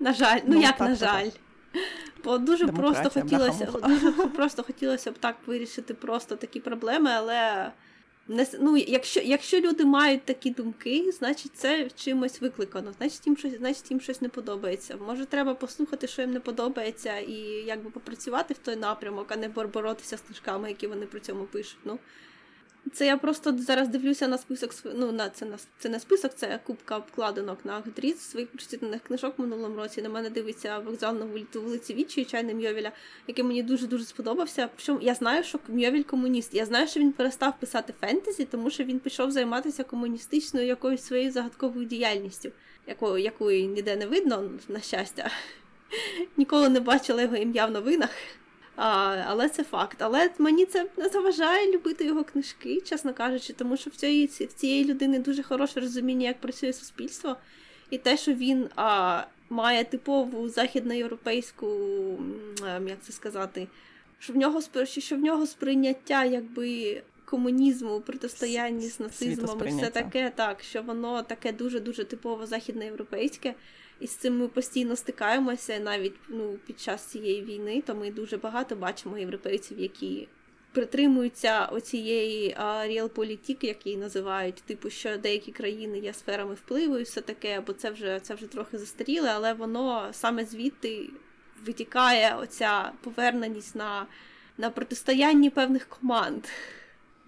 [0.00, 1.28] На жаль, ну, Ну, як так, на жаль.
[2.24, 7.72] Бо дуже просто хотілося, дуже просто хотілося б так вирішити просто такі проблеми, але
[8.28, 12.92] не, ну, якщо, якщо люди мають такі думки, значить це чимось викликано.
[12.98, 14.96] Значить їм щось, значить їм щось не подобається.
[15.06, 17.34] Може, треба послухати, що їм не подобається, і
[17.66, 21.44] якби попрацювати в той напрямок, а не бор- боротися з книжками, які вони при цьому
[21.44, 21.78] пишуть.
[21.84, 21.98] Ну,
[22.92, 26.60] це я просто зараз дивлюся на список ну, на це на це не список, це
[26.66, 30.02] кубка обкладинок на Goodreads своїх прочитаних книжок в минулому році.
[30.02, 32.92] На мене дивиться вокзал на вулиці, вулиці Вічі, чайний Мьовіля,
[33.26, 34.68] який мені дуже дуже сподобався.
[34.76, 36.54] Причому я знаю, що Мьовіль комуніст.
[36.54, 41.32] Я знаю, що він перестав писати фентезі, тому що він пішов займатися комуністичною якоюсь своєю
[41.32, 42.50] загадковою діяльністю,
[42.86, 45.30] якої, якої ніде не видно, на щастя.
[46.36, 48.10] Ніколи не бачила його ім'я в новинах.
[48.76, 49.96] А, але це факт.
[50.00, 54.52] Але мені це не заважає любити його книжки, чесно кажучи, тому що в цієї, в
[54.52, 57.36] цієї людини дуже хороше розуміння, як працює суспільство,
[57.90, 61.68] і те, що він а, має типову західноєвропейську,
[62.86, 63.68] як це сказати,
[64.18, 70.32] що в нього що в нього сприйняття якби комунізму, протистоянні з нацизмом, і все таке,
[70.34, 73.54] так, що воно таке дуже дуже типово західноєвропейське.
[74.02, 78.36] І з цим ми постійно стикаємося навіть ну, під час цієї війни, то ми дуже
[78.36, 80.28] багато бачимо європейців, які
[80.72, 87.20] притримуються оцієї ріал-політики, як її називають, типу, що деякі країни є сферами впливу і все
[87.20, 91.10] таке, бо це вже це вже трохи застаріле, але воно саме звідти
[91.66, 94.06] витікає оця поверненість на,
[94.58, 96.44] на протистоянні певних команд.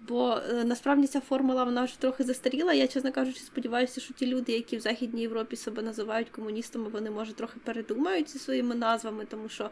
[0.07, 2.73] Бо е, насправді ця формула вона вже трохи застаріла.
[2.73, 7.11] Я, чесно кажучи, сподіваюся, що ті люди, які в Західній Європі себе називають комуністами, вони
[7.11, 9.69] може трохи передумають зі своїми назвами, тому що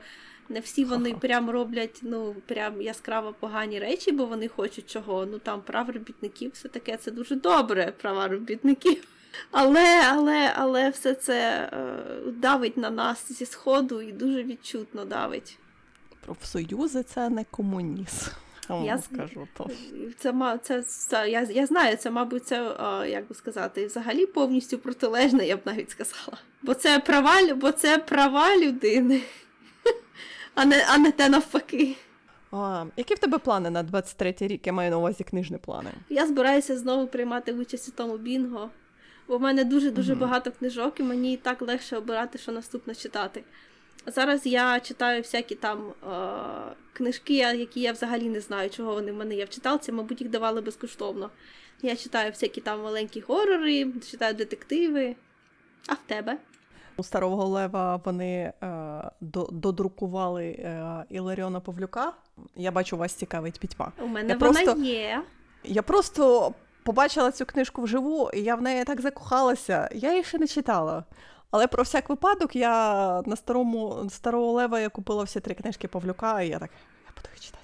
[0.50, 5.26] не всі вони прям роблять ну прям яскраво погані речі, бо вони хочуть чого.
[5.26, 9.08] Ну там прав робітників, все таке це дуже добре, права робітників.
[9.52, 15.58] Але, але, але все це е, давить на нас зі сходу і дуже відчутно давить.
[16.26, 18.32] Профсоюзи це не комунізм.
[18.70, 19.70] Я Я скажу то.
[20.18, 24.78] Це це, це я, я знаю, це, мабуть, це а, як би сказати, взагалі повністю
[24.78, 26.38] протилежне, я б навіть сказала.
[26.62, 29.22] Бо це права, бо це права людини,
[30.56, 31.96] а не, а не те навпаки.
[32.52, 34.68] А, які в тебе плани на 23-й рік?
[34.68, 35.92] Я маю на увазі книжні плани.
[36.10, 38.70] Я збираюся знову приймати участь у тому бінго.
[39.28, 40.22] Бо в мене дуже дуже Мгм.
[40.22, 43.44] багато книжок, і мені і так легше обирати, що наступно читати.
[44.06, 49.16] Зараз я читаю всякі там е- книжки, які я взагалі не знаю, чого вони в
[49.16, 51.30] мене є в читалці, мабуть, їх давали безкоштовно.
[51.82, 55.16] Я читаю всякі там маленькі горори, читаю детективи.
[55.88, 56.38] А в тебе?
[56.98, 59.12] У старого лева вони е,
[59.52, 62.14] додрукували е, Іларіона Павлюка.
[62.56, 63.92] Я бачу, вас цікавить пітьма.
[64.02, 65.22] У мене Я вона просто- є.
[65.64, 69.90] Я просто побачила цю книжку вживу, і я в неї так закохалася.
[69.94, 71.04] Я її ще не читала.
[71.54, 76.42] Але про всяк випадок я на старому старого лева я купила всі три книжки Павлюка,
[76.42, 76.70] і я так,
[77.06, 77.64] я буду їх читати.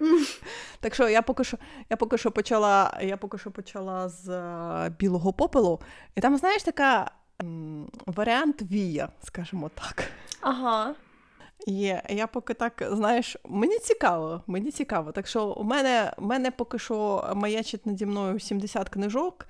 [0.80, 1.56] Так що я поки що,
[1.90, 5.80] я поки що почала, я поки що почала з е, білого попелу,
[6.14, 7.10] і там, знаєш, така
[7.42, 10.04] м, варіант вія, скажімо так.
[10.40, 10.94] Ага.
[11.66, 12.02] Є.
[12.08, 15.12] Я поки так, знаєш, мені цікаво, мені цікаво.
[15.12, 19.46] Так що у мене, мене поки що маячить наді мною 70 книжок.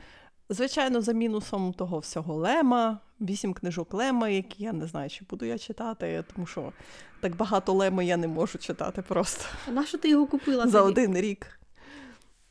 [0.49, 5.45] Звичайно, за мінусом того всього Лема, 8 книжок Лема, які я не знаю, чи буду
[5.45, 6.73] я читати, тому що
[7.21, 10.67] так багато Леми я не можу читати просто А на що ти його купила?
[10.67, 11.61] за один рік.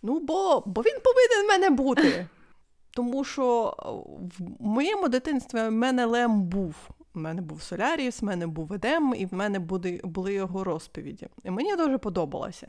[0.03, 2.27] Ну, бо, бо він повинен в мене бути.
[2.91, 3.75] Тому що
[4.39, 6.75] в моєму дитинстві в мене Лем був.
[7.15, 11.27] У мене був Соляріс, в мене був Едем, і в мене були, були його розповіді.
[11.43, 12.67] І мені дуже подобалося.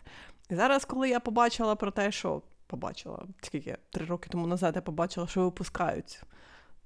[0.50, 4.82] І зараз, коли я побачила про те, що побачила скільки три роки тому назад, я
[4.82, 6.22] побачила, що випускають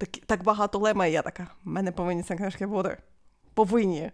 [0.01, 2.97] так, так багато лема, і я така, в мене повинні ці книжки бути.
[3.55, 4.11] Повинні.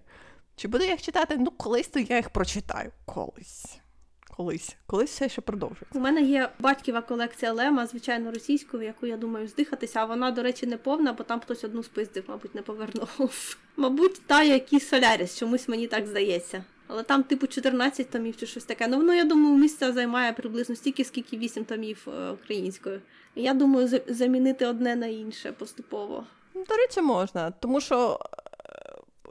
[0.56, 1.36] Чи буду я їх читати?
[1.38, 2.92] Ну, колись то я їх прочитаю.
[3.04, 3.78] Колись.
[4.36, 4.76] Колись.
[4.86, 5.98] Колись все ще продовжується.
[5.98, 10.42] У мене є батьківа колекція Лема, звичайно, російською, яку я думаю здихатися, а вона, до
[10.42, 13.56] речі, не повна, бо там хтось одну спиздив, мабуть, не повернув.
[13.76, 16.64] Мабуть, та, як і Соляріс, чомусь мені так здається.
[16.88, 18.88] Але там, типу, 14 томів чи щось таке.
[18.88, 23.00] Ну, воно, я думаю, місця займає приблизно стільки, скільки 8 томів е, українською.
[23.34, 26.24] Я думаю, замінити одне на інше поступово.
[26.54, 28.20] До речі, можна, тому що.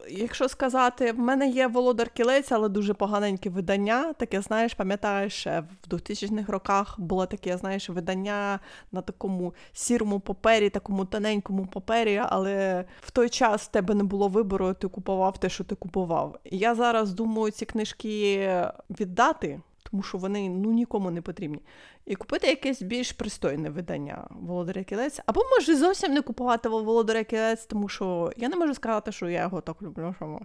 [0.05, 4.13] Е, Якщо сказати, в мене є володар кілець, але дуже поганеньке видання.
[4.13, 8.59] Таке, знаєш, пам'ятаєш, в 2000-х роках було таке, знаєш, видання
[8.91, 14.27] на такому сірому папері, такому тоненькому папері, але в той час в тебе не було
[14.27, 16.39] вибору, ти купував те, що ти купував.
[16.45, 18.49] Я зараз думаю ці книжки
[18.89, 19.59] віддати,
[19.91, 21.59] тому що вони ну нікому не потрібні.
[22.05, 25.19] І купити якесь більш пристойне видання Володаря кілець.
[25.25, 29.41] Або може зовсім не купувати Володаря кілець, тому що я не можу сказати, що я
[29.41, 30.39] його так люблю, що,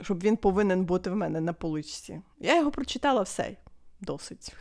[0.00, 2.20] щоб він повинен бути в мене на поличці.
[2.40, 3.56] Я його прочитала все.
[4.00, 4.54] Досить.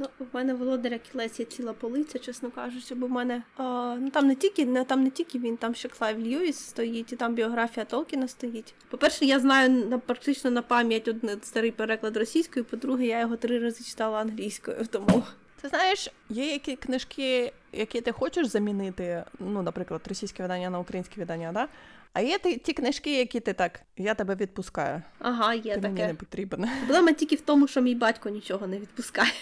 [0.00, 4.10] Ну, в мене володаря кілець є ціла полиця, чесно кажучи, бо в мене а, ну
[4.10, 7.34] там не тільки не там не тільки він, там ще Клайв Льюіс стоїть, і там
[7.34, 8.74] біографія Толкіна стоїть.
[8.90, 12.64] По-перше, я знаю на практично на пам'ять один старий переклад російською.
[12.64, 15.22] По-друге, я його три рази читала англійською, тому
[15.60, 21.20] Ти знаєш, є які книжки, які ти хочеш замінити, ну, наприклад, російське видання на українське
[21.20, 21.68] видання, да?
[22.12, 25.02] а є ті, ті книжки, які ти так, я тебе відпускаю.
[25.18, 26.14] ага, є ти мені не таке.
[26.14, 26.66] потрібен.
[26.78, 29.32] Проблема тільки в тому, що мій батько нічого не відпускає.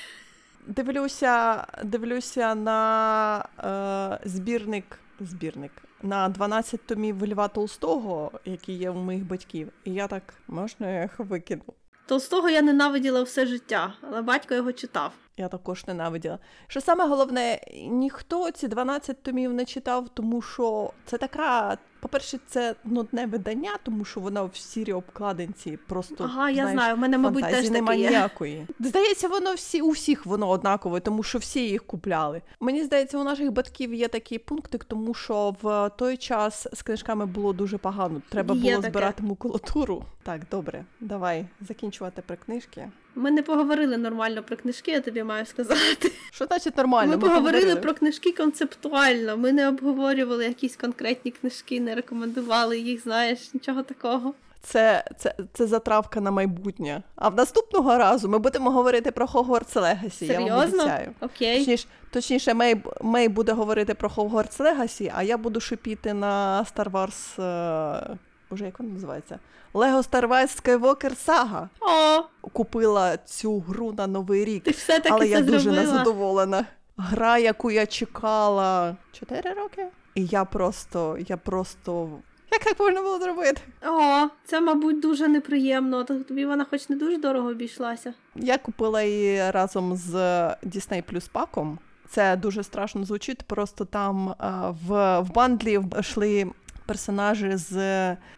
[0.67, 9.27] Дивлюся, дивлюся на е, збірник, збірник на 12 томів Льва Толстого, які є у моїх
[9.27, 9.73] батьків.
[9.85, 11.63] І я так, можна їх викину?
[12.07, 15.13] Толстого я ненавиділа все життя, але батько його читав.
[15.39, 16.39] Я також ненавиділа.
[16.67, 21.79] Що саме головне, ніхто ці 12 томів не читав, тому що це така.
[22.01, 26.97] По-перше, це нудне видання, тому що воно в сірій обкладинці просто ага, я знаєш, знаю,
[26.97, 28.09] в мене, мабуть, теж фантазії таке нема є.
[28.09, 28.67] ніякої.
[28.81, 32.43] Здається, воно всі у всіх воно однакове, тому що всі їх купляли.
[32.61, 37.27] Мені здається, у наших батьків є такий пунктик, тому що в той час з книжками
[37.27, 38.23] було дуже погано.
[38.29, 38.91] Треба Є було таке.
[38.91, 40.05] збирати макулатуру.
[40.23, 42.89] Так, добре, давай закінчувати про книжки.
[43.17, 46.13] Ми не поговорили нормально про книжки, я тобі маю сказати.
[46.33, 47.13] Що значить нормально?
[47.13, 49.37] Ми поговорили про книжки концептуально.
[49.37, 54.35] Ми не обговорювали якісь конкретні книжки, не рекомендували їх, знаєш, нічого такого.
[54.63, 57.03] Це, це, це затравка на майбутнє.
[57.17, 60.27] А в наступного разу ми будемо говорити про Hogwarts Legacy.
[60.27, 61.11] Я вам обіцяю.
[61.21, 61.59] Окей.
[61.59, 66.91] Точніше, точніше Мей, Мей буде говорити про Hogwarts Legacy, а я буду шипіти на Star
[66.91, 68.17] Wars.
[68.47, 68.51] Е...
[68.51, 69.39] Боже, як вона називається?
[69.75, 71.69] Лего Wars Skywalker Saga.
[71.81, 72.23] О,
[72.53, 75.83] Купила цю гру на Новий рік, ти все-таки але це я дуже зробила.
[75.83, 76.67] незадоволена.
[76.97, 79.87] Гра, яку я чекала 4 роки.
[80.15, 82.09] І я просто, я просто.
[82.53, 83.61] Як так можна було зробити?
[83.87, 86.05] О, це, мабуть, дуже неприємно.
[86.05, 88.15] То тобі вона хоч не дуже дорого обійшлася.
[88.35, 90.15] Я купила її разом з
[90.63, 91.79] Disney Plus паком.
[92.09, 93.43] Це дуже страшно звучить.
[93.43, 96.47] Просто там а, в, в бандлі йшли
[96.87, 97.77] персонажі з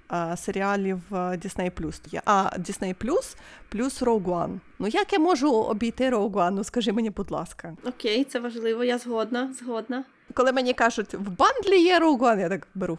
[0.08, 3.36] а, серіалів а, Disney А Disney Плюс
[3.68, 4.58] плюс Rogue One.
[4.78, 6.50] Ну як я можу обійти Rogue One?
[6.50, 7.76] Ну скажи мені, будь ласка.
[7.84, 10.04] Окей, це важливо, я згодна, згодна.
[10.34, 12.98] Коли мені кажуть, в бандлі є Rogue One, я так беру.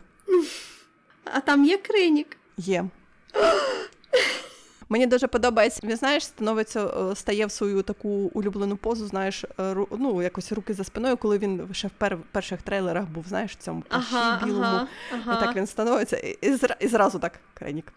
[1.34, 2.38] А там є кринік.
[2.58, 2.86] Є.
[4.92, 5.80] Мені дуже подобається.
[5.84, 10.74] Він знаєш, становиться, е, стає в свою таку улюблену позу, знаєш, е, ну якось руки
[10.74, 14.64] за спиною, коли він ще в пер- перших трейлерах був, знаєш, в цьому Ага, білому.
[14.64, 15.40] ага, І ага.
[15.46, 17.94] так він становиться, і, і, зра- і зразу так, крайнік.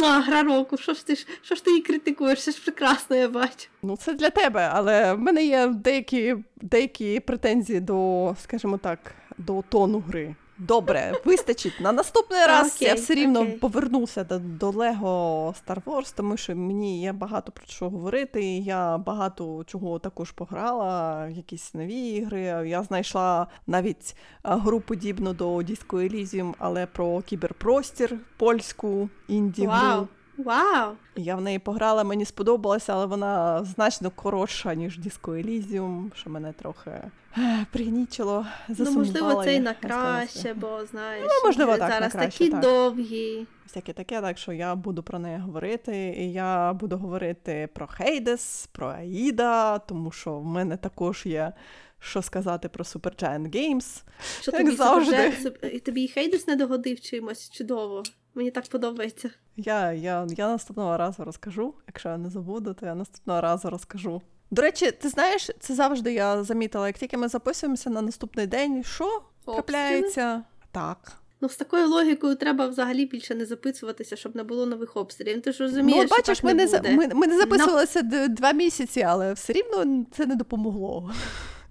[0.00, 2.44] Муа, гра року, що ж ти ж що ж ти її критикуєш?
[2.44, 3.68] Це ж прекрасно, я бачу.
[3.82, 8.98] Ну, це для тебе, але в мене є деякі, деякі претензії до, скажімо так,
[9.38, 10.34] до тону гри.
[10.60, 11.80] Добре, вистачить.
[11.80, 13.58] На наступний раз Okay, я все рівно okay.
[13.58, 18.44] повернуся до, до Лего Star Wars, тому що мені є багато про що говорити.
[18.58, 22.40] Я багато чого також пограла, якісь нові ігри.
[22.68, 30.08] Я знайшла навіть гру подібну до Disco Elysium, але про кіберпростір польську інді гру.
[30.44, 30.92] Вау!
[31.16, 36.52] Я в неї пограла, мені сподобалося, але вона значно коротша, ніж Disco Elysium, що мене
[36.52, 42.12] трохи ех, пригнічило, Ну, можливо, це і на краще, бо знаєш, Ну, можливо, так, зараз
[42.12, 42.60] краще, такі так.
[42.60, 43.46] довгі.
[43.66, 46.14] Всяке таке, так що я буду про неї говорити.
[46.18, 51.52] І я буду говорити про Хейдес, про Аїда, тому що в мене також є
[52.00, 54.02] що сказати про Supergiant Games.
[54.40, 55.14] Що Як тобі завжди.
[55.16, 58.02] Supergiant- Суп- тобі і Хейдес не догодив чимось чудово.
[58.34, 59.30] Мені так подобається.
[59.56, 61.74] Я, я, я наступного разу розкажу.
[61.86, 64.22] Якщо я не забуду, то я наступного разу розкажу.
[64.50, 68.84] До речі, ти знаєш, це завжди я замітила, як тільки ми записуємося на наступний день,
[68.84, 70.42] що трапляється?
[70.72, 71.12] Так.
[71.40, 75.36] Ну, з такою логікою треба взагалі більше не записуватися, щоб не було нових обстрілів.
[75.36, 76.96] Ну, Ти ж розумієш, ну, от що бачиш, так ми, не буде.
[76.96, 81.10] ми, ми не записувалися д- два місяці, але все рівно це не допомогло.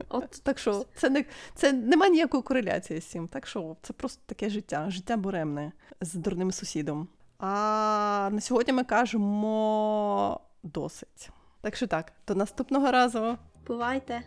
[0.10, 1.26] От Так що це не
[1.56, 3.28] це нема ніякої кореляції з цим.
[3.28, 5.72] Так що це просто таке життя, життя буремне
[6.02, 7.08] з дурним сусідом.
[7.39, 11.30] А на сьогодні ми кажемо досить.
[11.62, 13.38] Так що так, до наступного разу.
[13.68, 14.22] бувайте.